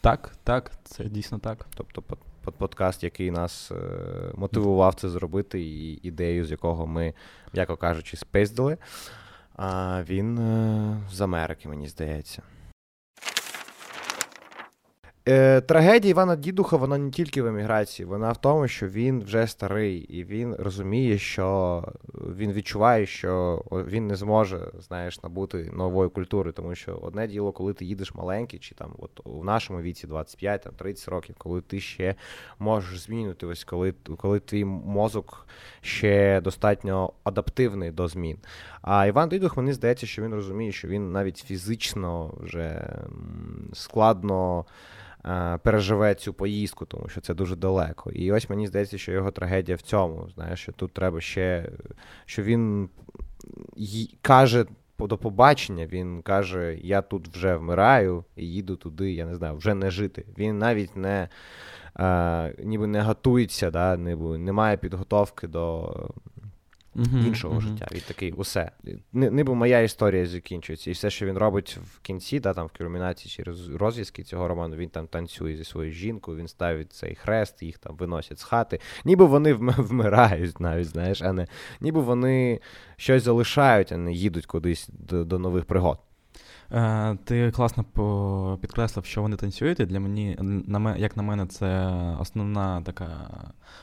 Так, 0.00 0.32
так, 0.44 0.72
це 0.84 1.04
дійсно 1.04 1.38
так. 1.38 1.66
Тобто 1.76 2.02
под, 2.02 2.18
подкаст, 2.54 3.04
який 3.04 3.30
нас 3.30 3.70
е, 3.70 3.76
мотивував 4.34 4.94
це 4.94 5.08
зробити, 5.08 5.60
і 5.62 5.92
ідею, 6.02 6.44
з 6.44 6.50
якого 6.50 6.86
ми, 6.86 7.14
м'яко 7.54 7.76
кажучи, 7.76 8.16
спиздили, 8.16 8.76
а 9.56 10.02
він 10.08 10.38
е, 10.38 11.00
з 11.10 11.20
Америки, 11.20 11.68
мені 11.68 11.88
здається. 11.88 12.42
Е, 15.28 15.60
Трагедія 15.60 16.10
Івана 16.10 16.36
Дідуха, 16.36 16.76
вона 16.76 16.98
не 16.98 17.10
тільки 17.10 17.42
в 17.42 17.46
еміграції, 17.46 18.06
вона 18.06 18.32
в 18.32 18.36
тому, 18.36 18.68
що 18.68 18.88
він 18.88 19.22
вже 19.22 19.46
старий, 19.46 19.98
і 19.98 20.24
він 20.24 20.54
розуміє, 20.54 21.18
що 21.18 21.82
він 22.14 22.52
відчуває, 22.52 23.06
що 23.06 23.62
він 23.72 24.06
не 24.06 24.16
зможе, 24.16 24.70
знаєш, 24.78 25.22
набути 25.22 25.70
нової 25.72 26.10
культури. 26.10 26.52
Тому 26.52 26.74
що 26.74 26.94
одне 26.94 27.26
діло, 27.26 27.52
коли 27.52 27.72
ти 27.72 27.84
їдеш 27.84 28.14
маленький, 28.14 28.58
чи 28.58 28.74
там 28.74 28.94
от 28.98 29.10
у 29.24 29.44
нашому 29.44 29.80
віці 29.80 30.06
25 30.06 30.62
там 30.62 30.72
30 30.72 31.08
років, 31.08 31.34
коли 31.38 31.60
ти 31.60 31.80
ще 31.80 32.14
можеш 32.58 33.00
змінити, 33.00 33.46
ось 33.46 33.64
коли 33.64 33.94
коли 34.16 34.40
твій 34.40 34.64
мозок 34.64 35.46
ще 35.80 36.40
достатньо 36.40 37.12
адаптивний 37.24 37.90
до 37.90 38.08
змін. 38.08 38.38
А 38.82 39.06
Іван 39.06 39.28
Дідух, 39.28 39.56
мені 39.56 39.72
здається, 39.72 40.06
що 40.06 40.22
він 40.22 40.34
розуміє, 40.34 40.72
що 40.72 40.88
він 40.88 41.12
навіть 41.12 41.38
фізично 41.38 42.34
вже 42.40 42.96
складно. 43.72 44.64
Е, 45.26 45.58
переживе 45.62 46.14
цю 46.14 46.34
поїздку, 46.34 46.86
тому 46.86 47.08
що 47.08 47.20
це 47.20 47.34
дуже 47.34 47.56
далеко. 47.56 48.10
І 48.10 48.32
ось 48.32 48.50
мені 48.50 48.66
здається, 48.66 48.98
що 48.98 49.12
його 49.12 49.30
трагедія 49.30 49.76
в 49.76 49.80
цьому. 49.80 50.28
Знаєш, 50.34 50.60
що 50.60 50.72
тут 50.72 50.92
треба 50.92 51.20
ще, 51.20 51.70
що 52.26 52.42
він 52.42 52.88
каже. 54.22 54.66
До 54.98 55.18
побачення 55.18 55.86
він 55.86 56.22
каже: 56.22 56.78
Я 56.82 57.02
тут 57.02 57.28
вже 57.28 57.56
вмираю 57.56 58.24
і 58.36 58.46
їду 58.46 58.76
туди, 58.76 59.12
я 59.12 59.26
не 59.26 59.34
знаю, 59.34 59.56
вже 59.56 59.74
не 59.74 59.90
жити. 59.90 60.24
Він 60.38 60.58
навіть 60.58 60.96
не 60.96 61.28
е, 62.00 62.54
ніби 62.64 62.86
не 62.86 63.02
готується, 63.02 63.70
да, 63.70 63.96
ніби 63.96 64.38
не 64.38 64.76
підготовки 64.76 65.48
до 65.48 65.94
uh 66.96 67.26
іншого 67.26 67.58
uh 67.58 67.60
життя. 67.60 67.88
І 67.92 68.00
такий, 68.00 68.32
усе. 68.32 68.70
Ніби 69.12 69.54
моя 69.54 69.80
історія 69.80 70.26
закінчується. 70.26 70.90
І 70.90 70.92
все, 70.92 71.10
що 71.10 71.26
він 71.26 71.38
робить 71.38 71.78
в 71.84 72.00
кінці, 72.00 72.40
да, 72.40 72.54
там 72.54 72.66
в 72.66 72.78
кульмінації 72.78 73.30
чи 73.30 73.50
розв'язки 73.76 74.22
цього 74.22 74.48
роману, 74.48 74.76
він 74.76 74.88
там 74.88 75.06
танцює 75.06 75.56
зі 75.56 75.64
своєю 75.64 75.92
жінкою, 75.92 76.38
він 76.38 76.48
ставить 76.48 76.92
цей 76.92 77.14
хрест, 77.14 77.62
їх 77.62 77.78
там 77.78 77.96
виносять 77.96 78.38
з 78.38 78.42
хати. 78.42 78.80
Ніби 79.04 79.24
вони 79.24 79.52
вмирають 79.78 80.60
навіть, 80.60 80.86
знаєш, 80.86 81.22
а 81.22 81.32
не 81.32 81.46
ніби 81.80 82.00
вони 82.00 82.60
щось 82.96 83.22
залишають, 83.22 83.92
а 83.92 83.96
не 83.96 84.12
їдуть 84.12 84.46
кудись 84.46 84.88
до, 84.92 85.24
до 85.24 85.38
нових 85.38 85.64
пригод. 85.64 85.98
Е, 86.74 87.16
ти 87.24 87.50
класно 87.50 87.84
підкреслив, 88.60 89.04
що 89.04 89.22
вони 89.22 89.36
танцюють. 89.36 89.78
Для 89.78 90.00
мені, 90.00 90.36
як 90.96 91.16
на 91.16 91.22
мене, 91.22 91.46
це 91.46 91.86
основна 92.20 92.82
така 92.82 93.30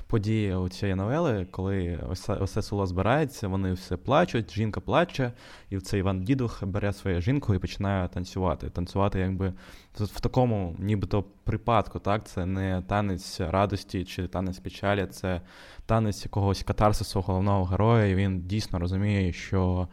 подія 0.08 0.58
у 0.58 0.70
цієї 0.70 0.96
новели, 0.96 1.48
коли 1.52 2.00
усе 2.42 2.62
село 2.62 2.86
збирається, 2.86 3.48
вони 3.48 3.74
все 3.74 3.98
плачуть, 3.98 4.54
жінка 4.54 4.80
плаче, 4.80 5.32
і 5.70 5.80
цей 5.80 6.00
Іван 6.00 6.24
Дідух 6.24 6.64
бере 6.64 6.94
свою 6.94 7.22
жінку 7.22 7.56
і 7.56 7.60
починає 7.60 8.08
танцювати. 8.08 8.70
Танцювати, 8.70 9.20
якби 9.20 9.54
в 9.94 10.22
такому, 10.22 10.76
нібито 10.80 11.24
припадку, 11.44 12.00
так, 12.00 12.28
це 12.28 12.46
не 12.46 12.82
танець 12.88 13.40
радості 13.40 14.06
чи 14.06 14.28
танець 14.28 14.60
печалі, 14.60 15.06
це 15.06 15.42
танець 15.86 16.26
якогось 16.26 16.64
катарсису 16.64 17.22
головного 17.22 17.64
героя, 17.64 18.06
і 18.06 18.16
він 18.16 18.42
дійсно 18.42 18.80
розуміє, 18.80 19.34
що 19.34 19.88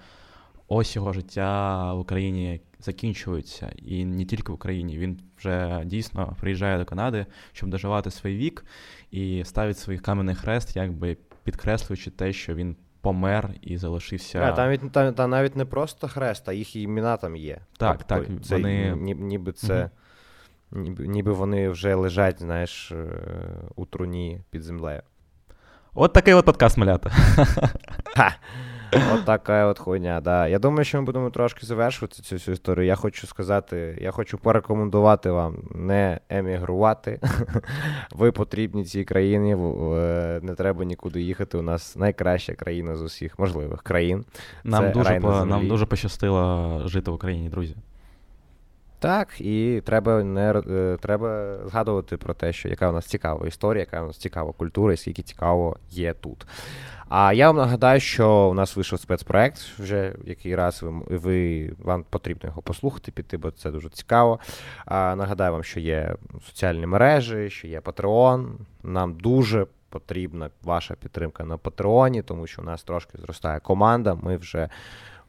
ось 0.69 0.97
його 0.97 1.13
життя 1.13 1.93
в 1.95 1.99
Україні 1.99 2.61
закінчується. 2.81 3.73
І 3.77 4.05
не 4.05 4.25
тільки 4.25 4.53
в 4.53 4.55
Україні. 4.55 4.99
Він 4.99 5.21
вже 5.39 5.83
дійсно 5.85 6.37
приїжджає 6.41 6.79
до 6.79 6.85
Канади, 6.85 7.27
щоб 7.53 7.71
доживати 7.71 8.11
свій 8.11 8.37
вік 8.37 8.65
і 9.11 9.45
ставить 9.45 9.79
свій 9.79 9.99
кам'яний 9.99 10.35
хрест, 10.35 10.77
якби 10.77 11.17
підкреслюючи 11.45 12.11
те, 12.11 12.33
що 12.33 12.55
він. 12.55 12.77
Помер 13.01 13.51
і 13.63 13.77
залишився. 13.77 14.41
А, 14.41 14.53
там, 14.53 14.91
там, 14.91 15.15
там 15.15 15.31
навіть 15.31 15.57
не 15.57 15.65
просто 15.65 16.09
хрест, 16.09 16.49
а 16.49 16.53
їх 16.53 16.77
імена 16.77 17.17
там 17.17 17.37
є. 17.37 17.61
Так, 17.77 18.05
тобто, 18.05 18.25
так. 18.25 18.45
Це, 18.45 18.57
вони... 18.57 18.97
Ніби 18.97 19.53
це, 19.53 19.91
угу. 20.73 20.83
ніби, 20.83 21.07
ніби 21.07 21.33
вони 21.33 21.69
вже 21.69 21.95
лежать, 21.95 22.41
знаєш, 22.41 22.93
е, 22.93 23.07
у 23.77 23.87
труні 23.87 24.41
під 24.51 24.63
землею. 24.63 25.03
От 25.95 26.13
такий 26.13 26.35
от 26.35 26.45
подкаст 26.45 26.77
малята. 26.77 27.11
От 28.93 29.25
така 29.25 29.67
от 29.67 29.79
хуйня, 29.79 30.21
да. 30.21 30.49
Я 30.49 30.59
думаю, 30.59 30.85
що 30.85 30.99
ми 30.99 31.05
будемо 31.05 31.31
трошки 31.31 31.67
завершувати 31.67 32.23
цю 32.23 32.35
всю 32.35 32.53
історію. 32.53 32.87
Я 32.87 32.95
хочу 32.95 33.27
сказати, 33.27 33.99
я 34.01 34.11
хочу 34.11 34.39
порекомендувати 34.39 35.31
вам 35.31 35.57
не 35.75 36.21
емігрувати. 36.29 37.21
Ви 38.13 38.33
потрібні 38.33 38.85
цій 38.85 39.05
країні, 39.05 39.55
не 40.43 40.55
треба 40.55 40.85
нікуди 40.85 41.23
їхати. 41.23 41.59
У 41.59 41.63
нас 41.63 41.97
найкраща 41.97 42.55
країна 42.55 42.97
з 42.97 43.03
усіх 43.03 43.39
можливих 43.39 43.83
країн. 43.83 44.25
Нам 44.65 44.93
дуже 44.93 45.21
по, 45.21 45.45
нам 45.45 45.69
дуже 45.69 45.87
пощастило 45.87 46.83
жити 46.87 47.11
в 47.11 47.15
Україні, 47.15 47.49
друзі. 47.49 47.77
Так, 49.01 49.41
і 49.41 49.83
треба 49.85 50.25
не 50.25 50.51
е, 50.51 50.97
треба 51.01 51.57
згадувати 51.67 52.17
про 52.17 52.35
те, 52.35 52.53
що 52.53 52.69
яка 52.69 52.89
у 52.89 52.93
нас 52.93 53.07
цікава 53.07 53.47
історія, 53.47 53.81
яка 53.81 54.03
у 54.03 54.07
нас 54.07 54.17
цікава 54.17 54.53
культура, 54.53 54.93
і 54.93 54.97
скільки 54.97 55.23
цікаво 55.23 55.77
є 55.91 56.13
тут. 56.13 56.47
А 57.09 57.33
я 57.33 57.47
вам 57.47 57.57
нагадаю, 57.57 58.01
що 58.01 58.31
у 58.31 58.55
нас 58.55 58.77
вийшов 58.77 59.01
спецпроект 59.01 59.59
вже 59.59 60.15
який 60.25 60.55
раз 60.55 60.83
ви, 60.83 61.17
ви 61.17 61.73
вам 61.79 62.05
потрібно 62.11 62.49
його 62.49 62.63
послухати, 62.63 63.13
піти, 63.13 63.37
бо 63.37 63.51
це 63.51 63.71
дуже 63.71 63.89
цікаво. 63.89 64.39
А, 64.87 65.15
Нагадаю 65.17 65.53
вам, 65.53 65.65
що 65.65 65.81
є 65.81 66.15
соціальні 66.47 66.87
мережі, 66.87 67.51
що 67.51 67.67
є 67.67 67.81
Patreon. 67.81 68.47
Нам 68.83 69.15
дуже 69.15 69.67
потрібна 69.89 70.51
ваша 70.63 70.95
підтримка 70.95 71.45
на 71.45 71.57
Патреоні, 71.57 72.23
тому 72.23 72.47
що 72.47 72.63
у 72.63 72.65
нас 72.65 72.83
трошки 72.83 73.19
зростає 73.19 73.61
команда. 73.61 74.15
Ми 74.15 74.37
вже 74.37 74.69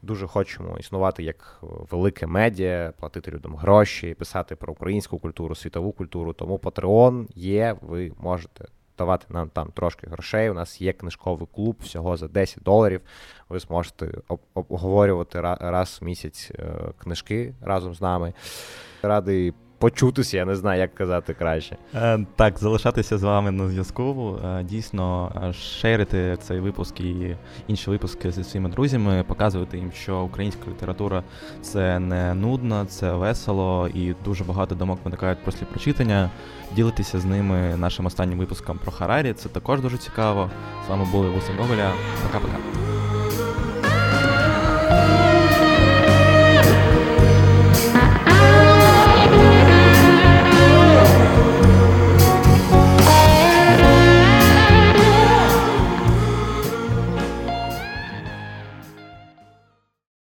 дуже 0.02 0.26
хочемо 0.26 0.78
існувати 0.78 1.22
як 1.22 1.58
велике 1.62 2.26
медіа, 2.26 2.92
платити 2.98 3.30
людям 3.30 3.56
гроші, 3.56 4.14
писати 4.14 4.56
про 4.56 4.72
українську 4.72 5.18
культуру, 5.18 5.54
світову 5.54 5.92
культуру. 5.92 6.32
Тому 6.32 6.56
Patreon 6.56 7.26
є, 7.34 7.76
ви 7.80 8.12
можете 8.18 8.64
давати 8.98 9.26
нам 9.28 9.48
там 9.48 9.70
трошки 9.70 10.06
грошей. 10.06 10.50
У 10.50 10.54
нас 10.54 10.80
є 10.80 10.92
книжковий 10.92 11.48
клуб 11.54 11.76
всього 11.80 12.16
за 12.16 12.28
10 12.28 12.62
доларів. 12.62 13.00
Ви 13.48 13.58
зможете 13.58 14.10
обговорювати 14.54 15.40
раз 15.40 15.98
в 16.00 16.04
місяць 16.04 16.52
е, 16.58 16.72
книжки 16.98 17.54
разом 17.60 17.94
з 17.94 18.00
нами. 18.00 18.32
Радий 19.02 19.54
почутися, 19.80 20.36
я 20.36 20.44
не 20.44 20.56
знаю, 20.56 20.80
як 20.80 20.94
казати 20.94 21.34
краще. 21.34 21.76
Е, 21.94 22.26
так, 22.36 22.58
залишатися 22.58 23.18
з 23.18 23.22
вами 23.22 23.50
на 23.50 23.68
зв'язку. 23.68 24.36
Е, 24.44 24.62
дійсно, 24.62 25.32
е, 25.48 25.52
шерити 25.52 26.36
цей 26.40 26.60
випуск 26.60 27.00
і 27.00 27.36
інші 27.68 27.90
випуски 27.90 28.30
зі 28.30 28.44
своїми 28.44 28.68
друзями, 28.68 29.24
показувати 29.28 29.78
їм, 29.78 29.92
що 29.92 30.20
українська 30.20 30.70
література 30.70 31.22
це 31.62 31.98
не 31.98 32.34
нудно, 32.34 32.84
це 32.84 33.12
весело 33.12 33.88
і 33.94 34.14
дуже 34.24 34.44
багато 34.44 34.74
думок 34.74 34.98
виникають 35.04 35.38
після 35.44 35.66
прочитання. 35.66 36.30
Ділитися 36.76 37.20
з 37.20 37.24
ними 37.24 37.76
нашим 37.76 38.06
останнім 38.06 38.38
випуском 38.38 38.78
про 38.78 38.92
Харарі. 38.92 39.32
Це 39.32 39.48
також 39.48 39.80
дуже 39.80 39.98
цікаво. 39.98 40.50
З 40.86 40.90
вами 40.90 41.06
були 41.12 41.30
Вуса. 41.30 41.52
Пока-пока. 41.52 42.79